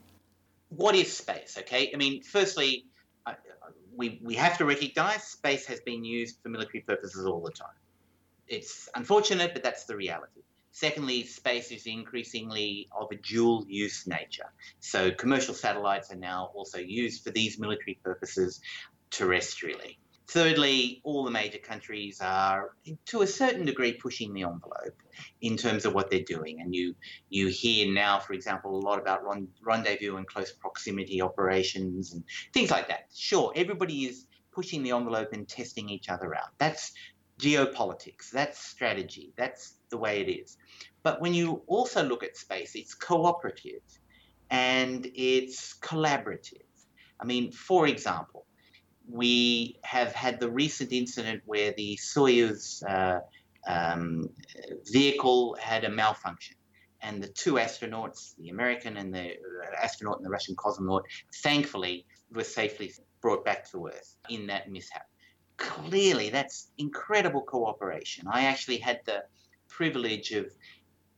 What 0.68 0.94
is 0.94 1.14
space? 1.16 1.56
Okay, 1.58 1.90
I 1.92 1.96
mean, 1.96 2.22
firstly, 2.22 2.84
uh, 3.26 3.34
we 3.96 4.20
we 4.22 4.36
have 4.36 4.58
to 4.58 4.64
recognise 4.64 5.24
space 5.24 5.66
has 5.66 5.80
been 5.80 6.04
used 6.04 6.38
for 6.42 6.50
military 6.50 6.82
purposes 6.82 7.26
all 7.26 7.40
the 7.40 7.50
time 7.50 7.74
it's 8.48 8.88
unfortunate, 8.94 9.52
but 9.52 9.62
that's 9.62 9.84
the 9.84 9.96
reality. 9.96 10.40
Secondly, 10.72 11.24
space 11.24 11.70
is 11.70 11.86
increasingly 11.86 12.88
of 12.96 13.08
a 13.10 13.16
dual 13.16 13.64
use 13.68 14.06
nature. 14.06 14.52
So 14.80 15.10
commercial 15.10 15.54
satellites 15.54 16.12
are 16.12 16.16
now 16.16 16.50
also 16.54 16.78
used 16.78 17.24
for 17.24 17.30
these 17.30 17.58
military 17.58 17.98
purposes 18.04 18.60
terrestrially. 19.10 19.96
Thirdly, 20.28 21.00
all 21.04 21.24
the 21.24 21.30
major 21.30 21.56
countries 21.56 22.20
are, 22.20 22.72
to 23.06 23.22
a 23.22 23.26
certain 23.26 23.64
degree, 23.64 23.94
pushing 23.94 24.34
the 24.34 24.42
envelope 24.42 25.02
in 25.40 25.56
terms 25.56 25.86
of 25.86 25.94
what 25.94 26.10
they're 26.10 26.20
doing. 26.20 26.60
And 26.60 26.74
you 26.74 26.94
you 27.30 27.48
hear 27.48 27.90
now, 27.90 28.18
for 28.18 28.34
example, 28.34 28.76
a 28.76 28.82
lot 28.84 28.98
about 28.98 29.22
rendezvous 29.62 30.16
and 30.16 30.26
close 30.26 30.52
proximity 30.52 31.22
operations 31.22 32.12
and 32.12 32.24
things 32.52 32.70
like 32.70 32.88
that. 32.88 33.06
Sure, 33.14 33.52
everybody 33.56 34.04
is 34.04 34.26
pushing 34.52 34.82
the 34.82 34.90
envelope 34.90 35.32
and 35.32 35.48
testing 35.48 35.88
each 35.88 36.10
other 36.10 36.34
out. 36.34 36.50
That's 36.58 36.92
geopolitics, 37.40 38.30
that's 38.30 38.58
strategy, 38.58 39.32
that's 39.34 39.77
the 39.90 39.98
way 39.98 40.20
it 40.20 40.30
is. 40.30 40.56
But 41.02 41.20
when 41.20 41.34
you 41.34 41.62
also 41.66 42.02
look 42.02 42.22
at 42.22 42.36
space, 42.36 42.74
it's 42.74 42.94
cooperative 42.94 43.82
and 44.50 45.06
it's 45.14 45.74
collaborative. 45.80 46.62
I 47.20 47.24
mean, 47.24 47.52
for 47.52 47.86
example, 47.86 48.46
we 49.10 49.78
have 49.82 50.12
had 50.12 50.38
the 50.38 50.50
recent 50.50 50.92
incident 50.92 51.42
where 51.46 51.72
the 51.76 51.96
Soyuz 51.96 52.82
uh, 52.88 53.20
um, 53.66 54.28
vehicle 54.90 55.56
had 55.60 55.84
a 55.84 55.90
malfunction. 55.90 56.56
And 57.00 57.22
the 57.22 57.28
two 57.28 57.54
astronauts, 57.54 58.34
the 58.38 58.48
American 58.48 58.96
and 58.96 59.14
the 59.14 59.30
uh, 59.30 59.82
astronaut 59.82 60.16
and 60.16 60.26
the 60.26 60.30
Russian 60.30 60.56
cosmonaut, 60.56 61.02
thankfully 61.42 62.06
were 62.32 62.44
safely 62.44 62.92
brought 63.20 63.44
back 63.44 63.70
to 63.70 63.86
Earth 63.86 64.16
in 64.28 64.48
that 64.48 64.70
mishap. 64.70 65.06
Clearly, 65.56 66.28
that's 66.30 66.70
incredible 66.76 67.42
cooperation. 67.42 68.26
I 68.30 68.44
actually 68.44 68.78
had 68.78 69.00
the 69.04 69.22
privilege 69.68 70.32
of 70.32 70.46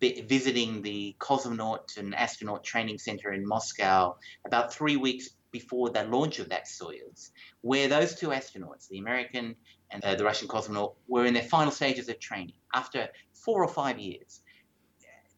visiting 0.00 0.82
the 0.82 1.14
cosmonaut 1.18 1.96
and 1.98 2.14
astronaut 2.14 2.64
training 2.64 2.98
center 2.98 3.32
in 3.32 3.46
Moscow 3.46 4.16
about 4.46 4.72
three 4.72 4.96
weeks 4.96 5.30
before 5.52 5.90
the 5.90 6.04
launch 6.04 6.38
of 6.38 6.48
that 6.48 6.66
Soyuz, 6.66 7.30
where 7.60 7.88
those 7.88 8.14
two 8.14 8.28
astronauts, 8.28 8.88
the 8.88 8.98
American 8.98 9.56
and 9.90 10.04
uh, 10.04 10.14
the 10.14 10.24
Russian 10.24 10.48
cosmonaut, 10.48 10.94
were 11.08 11.26
in 11.26 11.34
their 11.34 11.42
final 11.42 11.72
stages 11.72 12.08
of 12.08 12.18
training 12.20 12.54
after 12.74 13.08
four 13.34 13.62
or 13.62 13.68
five 13.68 13.98
years. 13.98 14.40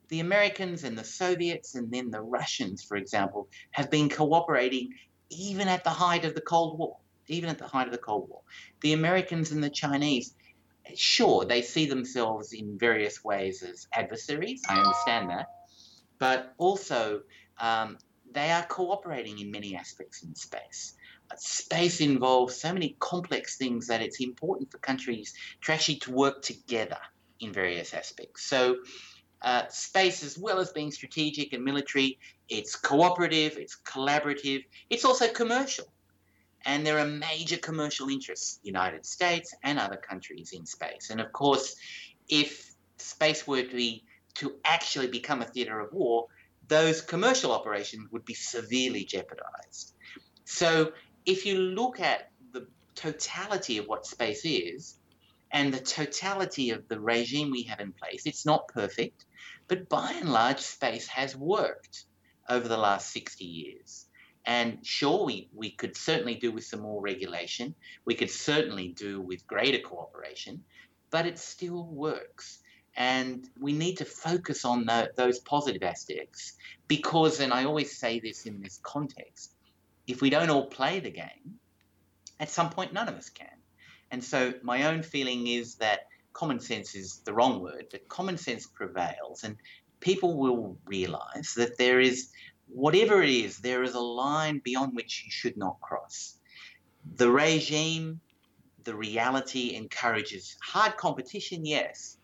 The 0.08 0.20
Americans 0.20 0.84
and 0.84 0.96
the 0.96 1.04
Soviets 1.04 1.74
and 1.74 1.90
then 1.90 2.10
the 2.10 2.20
Russians, 2.20 2.82
for 2.82 2.96
example, 2.96 3.48
have 3.70 3.90
been 3.90 4.10
cooperating 4.10 4.90
even 5.30 5.68
at 5.68 5.84
the 5.84 5.90
height 5.90 6.24
of 6.24 6.34
the 6.34 6.42
Cold 6.42 6.78
War. 6.78 6.98
Even 7.28 7.48
at 7.48 7.58
the 7.58 7.66
height 7.66 7.86
of 7.86 7.92
the 7.92 7.98
Cold 7.98 8.28
War. 8.28 8.42
The 8.82 8.92
Americans 8.92 9.52
and 9.52 9.64
the 9.64 9.70
Chinese, 9.70 10.34
sure, 10.96 11.44
they 11.44 11.62
see 11.62 11.86
themselves 11.86 12.52
in 12.52 12.78
various 12.78 13.24
ways 13.24 13.62
as 13.62 13.86
adversaries. 13.92 14.62
I 14.68 14.78
understand 14.78 15.30
that. 15.30 15.46
But 16.18 16.54
also, 16.58 17.22
um, 17.58 17.98
they 18.32 18.50
are 18.50 18.64
cooperating 18.64 19.38
in 19.38 19.50
many 19.50 19.76
aspects 19.76 20.22
in 20.22 20.34
space. 20.34 20.94
Uh, 21.30 21.36
Space 21.38 22.00
involves 22.00 22.56
so 22.56 22.72
many 22.72 22.96
complex 22.98 23.56
things 23.56 23.86
that 23.88 24.02
it's 24.02 24.20
important 24.20 24.70
for 24.70 24.78
countries 24.78 25.34
to 25.64 25.72
actually 25.72 25.96
to 25.96 26.12
work 26.12 26.42
together 26.42 26.98
in 27.40 27.52
various 27.52 27.94
aspects. 27.94 28.44
So, 28.44 28.76
uh, 29.42 29.66
space, 29.68 30.22
as 30.22 30.38
well 30.38 30.60
as 30.60 30.70
being 30.70 30.92
strategic 30.92 31.52
and 31.52 31.64
military, 31.64 32.18
it's 32.48 32.76
cooperative, 32.76 33.56
it's 33.58 33.76
collaborative, 33.84 34.64
it's 34.88 35.04
also 35.04 35.28
commercial. 35.28 35.91
And 36.64 36.86
there 36.86 36.98
are 36.98 37.06
major 37.06 37.56
commercial 37.56 38.08
interests, 38.08 38.60
United 38.62 39.04
States 39.04 39.54
and 39.62 39.78
other 39.78 39.96
countries 39.96 40.52
in 40.52 40.66
space. 40.66 41.10
And 41.10 41.20
of 41.20 41.32
course, 41.32 41.76
if 42.28 42.72
space 42.98 43.46
were 43.46 43.62
to 43.62 43.76
be 43.76 44.04
to 44.34 44.54
actually 44.64 45.08
become 45.08 45.42
a 45.42 45.44
theatre 45.44 45.78
of 45.80 45.92
war, 45.92 46.26
those 46.68 47.02
commercial 47.02 47.52
operations 47.52 48.10
would 48.12 48.24
be 48.24 48.34
severely 48.34 49.04
jeopardized. 49.04 49.94
So 50.44 50.92
if 51.26 51.44
you 51.44 51.58
look 51.58 52.00
at 52.00 52.30
the 52.52 52.66
totality 52.94 53.78
of 53.78 53.86
what 53.86 54.06
space 54.06 54.42
is 54.44 54.96
and 55.50 55.72
the 55.72 55.80
totality 55.80 56.70
of 56.70 56.88
the 56.88 56.98
regime 56.98 57.50
we 57.50 57.64
have 57.64 57.80
in 57.80 57.92
place, 57.92 58.26
it's 58.26 58.46
not 58.46 58.68
perfect, 58.68 59.26
but 59.68 59.88
by 59.88 60.12
and 60.12 60.32
large, 60.32 60.60
space 60.60 61.06
has 61.08 61.36
worked 61.36 62.06
over 62.48 62.68
the 62.68 62.78
last 62.78 63.12
60 63.12 63.44
years. 63.44 64.01
And 64.44 64.84
sure, 64.84 65.24
we, 65.24 65.48
we 65.54 65.70
could 65.70 65.96
certainly 65.96 66.34
do 66.34 66.50
with 66.50 66.64
some 66.64 66.80
more 66.80 67.00
regulation. 67.00 67.74
We 68.04 68.14
could 68.14 68.30
certainly 68.30 68.88
do 68.88 69.20
with 69.20 69.46
greater 69.46 69.78
cooperation, 69.78 70.64
but 71.10 71.26
it 71.26 71.38
still 71.38 71.84
works. 71.84 72.58
And 72.96 73.48
we 73.60 73.72
need 73.72 73.98
to 73.98 74.04
focus 74.04 74.64
on 74.64 74.84
the, 74.84 75.10
those 75.16 75.38
positive 75.38 75.82
aspects 75.82 76.54
because, 76.88 77.40
and 77.40 77.52
I 77.52 77.64
always 77.64 77.96
say 77.96 78.20
this 78.20 78.44
in 78.44 78.60
this 78.60 78.78
context, 78.82 79.54
if 80.06 80.20
we 80.20 80.30
don't 80.30 80.50
all 80.50 80.66
play 80.66 81.00
the 81.00 81.10
game, 81.10 81.58
at 82.40 82.50
some 82.50 82.70
point 82.70 82.92
none 82.92 83.08
of 83.08 83.14
us 83.14 83.30
can. 83.30 83.48
And 84.10 84.22
so 84.22 84.52
my 84.62 84.84
own 84.84 85.02
feeling 85.02 85.46
is 85.46 85.76
that 85.76 86.08
common 86.32 86.60
sense 86.60 86.94
is 86.94 87.22
the 87.24 87.32
wrong 87.32 87.62
word, 87.62 87.86
but 87.90 88.08
common 88.08 88.36
sense 88.36 88.66
prevails 88.66 89.44
and 89.44 89.56
people 90.00 90.36
will 90.36 90.76
realize 90.84 91.54
that 91.56 91.78
there 91.78 92.00
is, 92.00 92.30
whatever 92.74 93.22
it 93.22 93.30
is, 93.30 93.58
there 93.58 93.82
is 93.82 93.94
a 93.94 94.00
line 94.00 94.60
beyond 94.64 94.94
which 94.94 95.22
you 95.24 95.30
should 95.30 95.56
not 95.56 95.80
cross. 95.80 96.38
The 97.16 97.30
regime, 97.30 98.20
the 98.84 98.94
reality 98.94 99.74
encourages 99.74 100.56
hard 100.62 100.96
competition, 100.96 101.66
yes, 101.66 102.16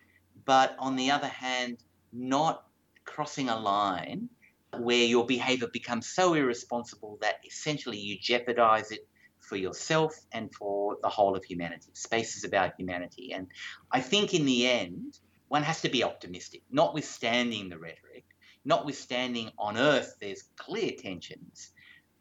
but 0.45 0.75
on 0.79 0.95
the 0.95 1.11
other 1.11 1.27
hand, 1.27 1.77
not 2.11 2.65
crossing 3.05 3.49
a 3.49 3.59
line 3.59 4.29
where 4.77 5.05
your 5.05 5.25
behavior 5.25 5.67
becomes 5.71 6.07
so 6.07 6.33
irresponsible 6.33 7.17
that 7.21 7.35
essentially 7.45 7.97
you 7.97 8.17
jeopardize 8.19 8.91
it 8.91 9.07
for 9.39 9.55
yourself 9.55 10.15
and 10.31 10.53
for 10.53 10.97
the 11.01 11.09
whole 11.09 11.35
of 11.35 11.43
humanity. 11.43 11.89
Space 11.93 12.37
is 12.37 12.43
about 12.43 12.73
humanity. 12.77 13.33
And 13.33 13.47
I 13.91 14.01
think 14.01 14.33
in 14.33 14.45
the 14.45 14.67
end, 14.67 15.17
one 15.47 15.63
has 15.63 15.81
to 15.81 15.89
be 15.89 16.03
optimistic, 16.03 16.61
notwithstanding 16.71 17.69
the 17.69 17.79
rhetoric, 17.79 18.25
notwithstanding 18.65 19.51
on 19.57 19.77
Earth, 19.77 20.15
there's 20.19 20.43
clear 20.55 20.91
tensions. 20.97 21.71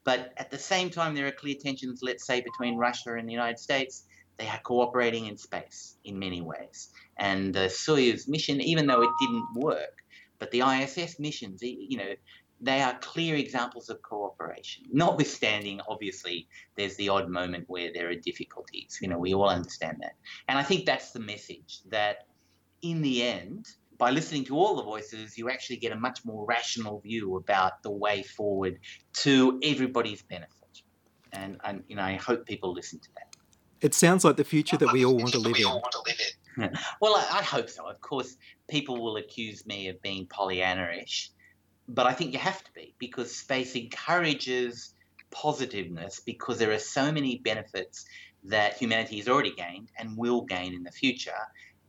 But 0.05 0.33
at 0.37 0.51
the 0.51 0.59
same 0.59 0.91
time, 0.91 1.15
there 1.15 1.27
are 1.27 1.33
clear 1.33 1.57
tensions, 1.61 2.01
let's 2.03 2.27
say, 2.27 2.41
between 2.41 2.77
Russia 2.77 3.15
and 3.15 3.29
the 3.29 3.33
United 3.33 3.59
States. 3.59 4.05
They 4.39 4.49
are 4.49 4.61
cooperating 4.61 5.27
in 5.27 5.37
space 5.37 5.97
in 6.05 6.19
many 6.19 6.41
ways. 6.41 6.91
And 7.17 7.53
the 7.53 7.69
Soyuz 7.69 8.29
mission, 8.29 8.61
even 8.61 8.87
though 8.87 9.03
it 9.03 9.11
didn't 9.21 9.47
work, 9.55 10.03
but 10.39 10.51
the 10.51 10.61
ISS 10.61 11.19
missions, 11.19 11.61
you 11.63 11.99
know, 11.99 12.15
they 12.61 12.81
are 12.83 12.99
clear 13.01 13.37
examples 13.37 13.89
of 13.89 14.03
cooperation. 14.03 14.85
Notwithstanding, 14.93 15.81
obviously, 15.89 16.49
there's 16.77 16.97
the 16.97 17.09
odd 17.09 17.29
moment 17.29 17.65
where 17.69 17.93
there 17.93 18.09
are 18.09 18.15
difficulties. 18.15 18.99
You 19.01 19.09
know, 19.09 19.19
we 19.19 19.35
all 19.35 19.49
understand 19.49 19.99
that. 20.01 20.15
And 20.49 20.59
I 20.59 20.63
think 20.63 20.87
that's 20.87 21.13
the 21.13 21.21
message 21.21 21.81
that 21.91 22.27
in 22.83 23.03
the 23.03 23.23
end, 23.23 23.67
by 23.99 24.11
listening 24.11 24.45
to 24.45 24.57
all 24.57 24.77
the 24.77 24.83
voices, 24.83 25.37
you 25.37 25.51
actually 25.51 25.77
get 25.77 25.93
a 25.93 25.97
much 25.97 26.25
more 26.25 26.47
rational 26.47 27.01
view 27.01 27.37
about 27.37 27.83
the 27.83 27.91
way 27.91 28.23
forward 28.23 28.79
to 29.13 29.59
everybody's 29.63 30.23
benefit. 30.23 30.83
And, 31.33 31.59
and 31.65 31.83
you 31.89 31.97
know, 31.97 32.03
I 32.03 32.15
hope 32.15 32.47
people 32.47 32.73
listen 32.73 33.01
to 33.01 33.09
that. 33.17 33.37
It 33.81 33.95
sounds 33.95 34.25
like 34.25 34.37
the 34.37 34.45
future 34.45 34.77
that 34.77 34.93
we 34.93 35.05
all 35.05 35.17
want 35.17 35.33
to 35.33 35.39
live 35.39 35.57
in. 35.59 36.71
Well, 37.01 37.15
I, 37.15 37.39
I 37.39 37.43
hope 37.43 37.71
so. 37.71 37.87
Of 37.89 38.01
course, 38.01 38.37
people 38.69 39.01
will 39.01 39.17
accuse 39.17 39.65
me 39.65 39.89
of 39.89 40.03
being 40.03 40.27
Pollyanna-ish, 40.27 41.31
but 41.87 42.05
I 42.07 42.13
think 42.13 42.33
you 42.33 42.41
have 42.41 42.65
to 42.65 42.73
be 42.73 42.97
because 42.99 43.33
space 43.33 43.77
encourages 43.77 44.93
positiveness 45.31 46.19
because 46.19 46.59
there 46.59 46.73
are 46.73 46.81
so 46.81 47.13
many 47.13 47.39
benefits 47.39 48.07
that 48.45 48.77
humanity 48.77 49.19
has 49.19 49.29
already 49.29 49.55
gained 49.55 49.91
and 49.97 50.17
will 50.17 50.43
gain 50.43 50.75
in 50.75 50.83
the 50.83 50.91
future 50.91 51.31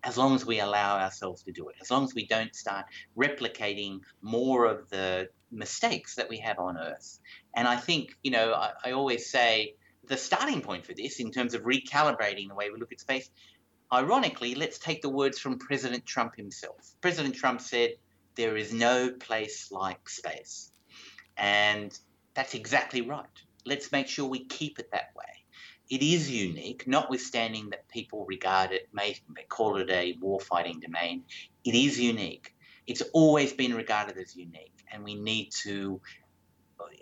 as 0.03 0.17
long 0.17 0.35
as 0.35 0.45
we 0.45 0.59
allow 0.59 0.97
ourselves 0.97 1.43
to 1.43 1.51
do 1.51 1.69
it, 1.69 1.75
as 1.81 1.91
long 1.91 2.03
as 2.03 2.15
we 2.15 2.25
don't 2.25 2.55
start 2.55 2.85
replicating 3.17 3.99
more 4.21 4.65
of 4.65 4.89
the 4.89 5.29
mistakes 5.51 6.15
that 6.15 6.29
we 6.29 6.37
have 6.37 6.59
on 6.59 6.77
Earth. 6.77 7.19
And 7.55 7.67
I 7.67 7.75
think, 7.75 8.15
you 8.23 8.31
know, 8.31 8.53
I, 8.53 8.71
I 8.85 8.91
always 8.91 9.29
say 9.29 9.75
the 10.07 10.17
starting 10.17 10.61
point 10.61 10.85
for 10.85 10.93
this 10.93 11.19
in 11.19 11.31
terms 11.31 11.53
of 11.53 11.63
recalibrating 11.63 12.47
the 12.47 12.55
way 12.55 12.69
we 12.69 12.79
look 12.79 12.91
at 12.91 12.99
space 12.99 13.29
Ironically, 13.91 14.53
let's 14.53 14.77
take 14.77 15.01
the 15.01 15.09
words 15.09 15.39
from 15.39 15.57
President 15.57 16.05
Trump 16.05 16.35
himself. 16.35 16.95
President 17.01 17.33
Trump 17.33 17.59
said, 17.59 17.93
There 18.35 18.55
is 18.55 18.71
no 18.71 19.11
place 19.11 19.71
like 19.71 20.07
space. 20.07 20.71
And 21.37 21.97
that's 22.35 22.53
exactly 22.53 23.01
right. 23.01 23.25
Let's 23.65 23.91
make 23.91 24.07
sure 24.07 24.27
we 24.27 24.45
keep 24.45 24.77
it 24.77 24.91
that 24.91 25.09
way. 25.15 25.38
It 25.89 26.03
is 26.03 26.29
unique, 26.29 26.87
notwithstanding 26.87 27.71
that 27.71 27.87
people 27.89 28.25
regard 28.25 28.71
it, 28.71 28.87
may, 28.93 29.17
may 29.33 29.43
call 29.43 29.77
it 29.77 29.89
a 29.89 30.15
warfighting 30.21 30.81
domain. 30.81 31.23
It 31.65 31.73
is 31.73 31.99
unique. 31.99 32.55
It's 32.85 33.01
always 33.13 33.53
been 33.53 33.73
regarded 33.73 34.17
as 34.17 34.35
unique, 34.35 34.73
and 34.91 35.03
we 35.03 35.15
need 35.15 35.51
to 35.63 35.99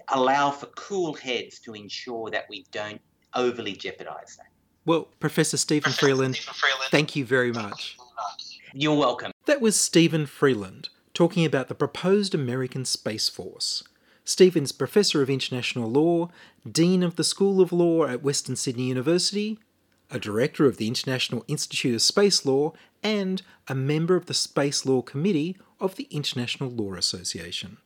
allow 0.08 0.52
for 0.52 0.68
cool 0.68 1.14
heads 1.14 1.60
to 1.60 1.74
ensure 1.74 2.30
that 2.32 2.46
we 2.50 2.66
don't 2.72 3.02
overly 3.34 3.74
jeopardize 3.74 4.38
that. 4.38 4.48
Well, 4.86 5.10
Professor 5.20 5.58
Steven 5.58 5.92
Freeland, 5.92 6.40
thank 6.90 7.16
you 7.16 7.26
very 7.26 7.52
much. 7.52 7.98
You're 8.74 8.98
welcome. 8.98 9.32
That 9.46 9.60
was 9.60 9.78
Steven 9.78 10.26
Freeland 10.26 10.90
talking 11.14 11.46
about 11.46 11.68
the 11.68 11.76
proposed 11.76 12.34
American 12.34 12.86
Space 12.86 13.28
Force. 13.28 13.84
Steven's 14.28 14.74
Professor 14.74 15.22
of 15.22 15.30
International 15.30 15.90
Law, 15.90 16.30
Dean 16.70 17.02
of 17.02 17.16
the 17.16 17.24
School 17.24 17.62
of 17.62 17.72
Law 17.72 18.06
at 18.06 18.22
Western 18.22 18.58
Sydney 18.58 18.90
University, 18.90 19.58
a 20.12 20.20
Director 20.20 20.66
of 20.66 20.76
the 20.76 20.88
International 20.90 21.46
Institute 21.48 21.96
of 21.96 22.02
Space 22.02 22.46
Law, 22.46 22.74
and 23.02 23.42
a 23.70 23.74
member 23.74 24.18
of 24.18 24.26
the 24.26 24.34
Space 24.34 24.86
Law 24.86 25.02
Committee 25.02 25.56
of 25.80 25.96
the 25.96 26.10
International 26.12 26.70
Law 26.70 26.96
Association. 26.96 27.78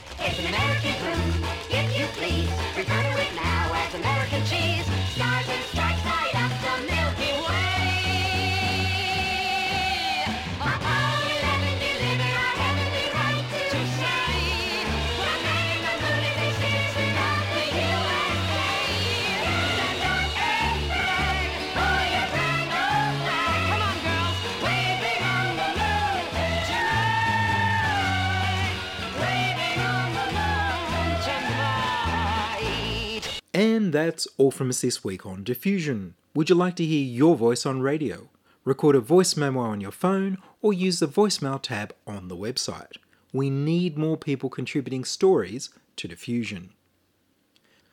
And 33.92 34.08
that's 34.08 34.26
all 34.38 34.52
from 34.52 34.70
us 34.70 34.80
this 34.80 35.04
week 35.04 35.26
on 35.26 35.44
Diffusion. 35.44 36.14
Would 36.34 36.48
you 36.48 36.56
like 36.56 36.78
to 36.78 36.86
hear 36.86 37.04
your 37.04 37.36
voice 37.36 37.66
on 37.66 37.82
radio? 37.82 38.30
Record 38.64 38.96
a 38.96 39.02
voice 39.02 39.36
memo 39.36 39.60
on 39.60 39.82
your 39.82 39.92
phone 39.92 40.38
or 40.62 40.72
use 40.72 41.02
the 41.02 41.10
voicemail 41.10 41.62
tab 41.62 41.94
on 42.08 42.30
the 42.30 42.38
website. 42.38 42.96
We 43.34 43.50
need 43.50 43.98
more 43.98 44.16
people 44.16 44.50
contributing 44.50 45.04
stories 45.04 45.72
to 45.98 46.08
Diffusion. 46.08 46.70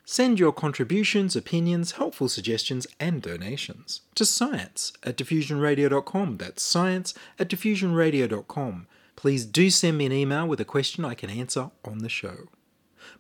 Send 0.05 0.39
your 0.39 0.53
contributions, 0.53 1.35
opinions, 1.35 1.91
helpful 1.91 2.29
suggestions, 2.29 2.87
and 3.01 3.21
donations 3.21 4.03
to 4.15 4.25
science 4.25 4.93
at 5.03 5.17
diffusionradio.com. 5.17 6.37
That's 6.37 6.63
science 6.63 7.13
at 7.41 7.49
diffusionradio.com. 7.49 8.87
Please 9.17 9.45
do 9.45 9.69
send 9.69 9.99
me 9.99 10.07
an 10.07 10.13
email 10.13 10.47
with 10.47 10.61
a 10.61 10.65
question 10.65 11.05
I 11.05 11.15
can 11.15 11.29
answer 11.29 11.73
on 11.85 11.99
the 11.99 12.09
show. 12.09 12.51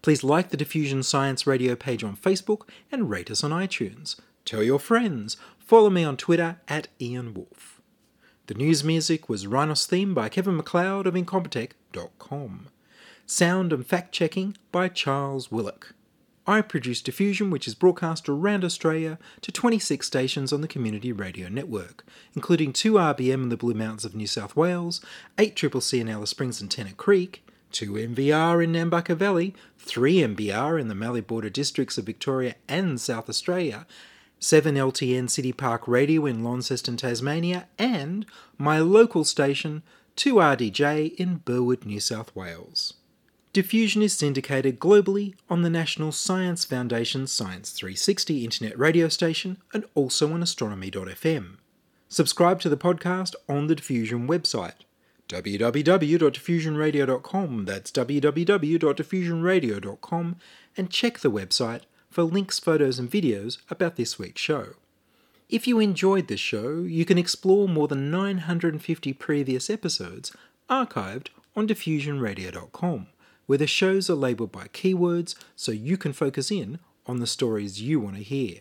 Please 0.02 0.22
like 0.22 0.50
the 0.50 0.56
Diffusion 0.56 1.02
Science 1.02 1.46
Radio 1.46 1.74
page 1.74 2.04
on 2.04 2.16
Facebook 2.16 2.68
and 2.90 3.10
rate 3.10 3.30
us 3.30 3.42
on 3.42 3.50
iTunes. 3.50 4.16
Tell 4.44 4.62
your 4.62 4.78
friends. 4.78 5.36
Follow 5.58 5.90
me 5.90 6.04
on 6.04 6.16
Twitter 6.16 6.60
at 6.68 6.88
Ian 7.00 7.34
Woolf. 7.34 7.80
The 8.46 8.54
news 8.54 8.82
music 8.82 9.28
was 9.28 9.46
Rhinos 9.46 9.84
theme 9.84 10.14
by 10.14 10.30
Kevin 10.30 10.56
MacLeod 10.56 11.06
of 11.06 11.14
Incompetech.com. 11.14 12.68
Sound 13.26 13.72
and 13.74 13.86
fact 13.86 14.12
checking 14.12 14.56
by 14.72 14.88
Charles 14.88 15.52
Willock. 15.52 15.94
I 16.46 16.62
produce 16.62 17.02
Diffusion, 17.02 17.50
which 17.50 17.68
is 17.68 17.74
broadcast 17.74 18.26
around 18.26 18.64
Australia 18.64 19.18
to 19.42 19.52
26 19.52 20.06
stations 20.06 20.50
on 20.50 20.62
the 20.62 20.68
Community 20.68 21.12
Radio 21.12 21.50
Network, 21.50 22.06
including 22.34 22.72
2 22.72 22.94
RBM 22.94 23.34
in 23.34 23.48
the 23.50 23.58
Blue 23.58 23.74
Mountains 23.74 24.06
of 24.06 24.14
New 24.14 24.26
South 24.26 24.56
Wales, 24.56 25.02
8 25.36 25.54
Triple 25.54 25.82
C 25.82 26.00
in 26.00 26.08
Alice 26.08 26.30
Springs 26.30 26.62
and 26.62 26.70
Tennant 26.70 26.96
Creek, 26.96 27.46
2 27.72 27.92
NVR 27.92 28.62
in 28.62 28.72
Nambucca 28.72 29.16
Valley, 29.16 29.54
3 29.78 30.16
MBR 30.16 30.80
in 30.80 30.88
the 30.88 30.94
Mallee 30.94 31.20
Border 31.20 31.50
districts 31.50 31.98
of 31.98 32.06
Victoria 32.06 32.54
and 32.68 33.00
South 33.00 33.28
Australia, 33.28 33.86
7 34.40 34.74
LTN 34.74 35.28
City 35.28 35.52
Park 35.52 35.86
Radio 35.88 36.26
in 36.26 36.44
Launceston, 36.44 36.96
Tasmania, 36.96 37.66
and 37.78 38.24
my 38.56 38.78
local 38.78 39.24
station, 39.24 39.82
2RDJ 40.16 41.14
in 41.16 41.36
Burwood, 41.36 41.84
New 41.84 42.00
South 42.00 42.34
Wales. 42.34 42.94
Diffusion 43.52 44.02
is 44.02 44.12
syndicated 44.12 44.78
globally 44.78 45.34
on 45.48 45.62
the 45.62 45.70
National 45.70 46.12
Science 46.12 46.64
Foundation 46.64 47.26
Science 47.26 47.70
360 47.70 48.44
internet 48.44 48.78
radio 48.78 49.08
station 49.08 49.56
and 49.72 49.84
also 49.94 50.32
on 50.32 50.42
astronomy.fm. 50.42 51.56
Subscribe 52.08 52.60
to 52.60 52.68
the 52.68 52.76
podcast 52.76 53.34
on 53.48 53.66
the 53.66 53.74
Diffusion 53.74 54.28
website 54.28 54.84
www.diffusionradio.com. 55.28 57.64
That's 57.64 57.90
www.diffusionradio.com 57.90 60.36
and 60.76 60.90
check 60.90 61.18
the 61.18 61.30
website 61.30 61.82
for 62.10 62.22
links, 62.22 62.58
photos, 62.58 62.98
and 62.98 63.10
videos 63.10 63.58
about 63.70 63.96
this 63.96 64.18
week's 64.18 64.40
show. 64.40 64.74
If 65.48 65.66
you 65.66 65.80
enjoyed 65.80 66.28
this 66.28 66.40
show, 66.40 66.80
you 66.80 67.04
can 67.04 67.18
explore 67.18 67.68
more 67.68 67.88
than 67.88 68.10
950 68.10 69.12
previous 69.14 69.70
episodes 69.70 70.34
archived 70.68 71.28
on 71.56 71.66
diffusionradio.com, 71.66 73.06
where 73.46 73.58
the 73.58 73.66
shows 73.66 74.10
are 74.10 74.14
labeled 74.14 74.52
by 74.52 74.68
keywords 74.68 75.34
so 75.56 75.72
you 75.72 75.96
can 75.96 76.12
focus 76.12 76.50
in 76.50 76.78
on 77.06 77.20
the 77.20 77.26
stories 77.26 77.80
you 77.80 77.98
want 77.98 78.16
to 78.16 78.22
hear. 78.22 78.60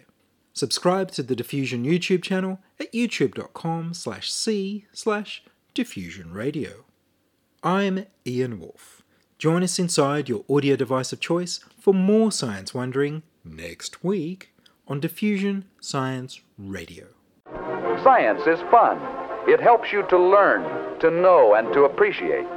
Subscribe 0.53 1.11
to 1.11 1.21
the 1.21 1.35
Diffusion 1.35 1.83
YouTube 1.83 2.23
channel 2.23 2.59
at 2.79 2.91
youtube.com 2.91 3.93
slash 3.93 4.31
c 4.31 4.85
slash 4.91 5.43
diffusion 5.77 6.33
radio. 6.33 6.85
I'm 7.61 8.07
Ian 8.25 8.59
Woolf. 8.59 9.03
Join 9.37 9.61
us 9.61 9.77
inside 9.77 10.27
your 10.27 10.43
audio 10.49 10.75
device 10.75 11.13
of 11.13 11.19
choice 11.19 11.59
for 11.79 11.93
more 11.93 12.31
science 12.31 12.73
wondering 12.73 13.21
next 13.45 14.03
week 14.03 14.55
on 14.87 14.99
Diffusion 14.99 15.65
Science 15.79 16.41
Radio. 16.57 17.05
Science 18.03 18.41
is 18.47 18.59
fun. 18.71 18.97
It 19.47 19.61
helps 19.61 19.93
you 19.93 20.01
to 20.09 20.17
learn, 20.17 20.63
to 20.99 21.11
know, 21.11 21.53
and 21.53 21.71
to 21.73 21.83
appreciate. 21.83 22.47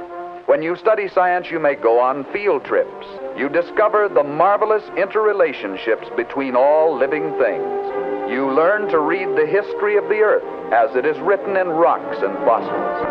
When 0.47 0.63
you 0.63 0.75
study 0.75 1.07
science, 1.07 1.45
you 1.51 1.59
may 1.59 1.75
go 1.75 1.99
on 1.99 2.25
field 2.33 2.65
trips. 2.65 3.05
You 3.37 3.49
discover 3.49 4.09
the 4.09 4.23
marvelous 4.23 4.83
interrelationships 4.97 6.09
between 6.17 6.55
all 6.55 6.97
living 6.97 7.37
things. 7.37 8.01
You 8.31 8.51
learn 8.51 8.87
to 8.89 8.99
read 8.99 9.27
the 9.37 9.45
history 9.45 9.97
of 9.97 10.05
the 10.05 10.21
earth 10.21 10.73
as 10.73 10.95
it 10.95 11.05
is 11.05 11.19
written 11.19 11.57
in 11.57 11.67
rocks 11.67 12.17
and 12.21 12.33
fossils. 12.45 13.10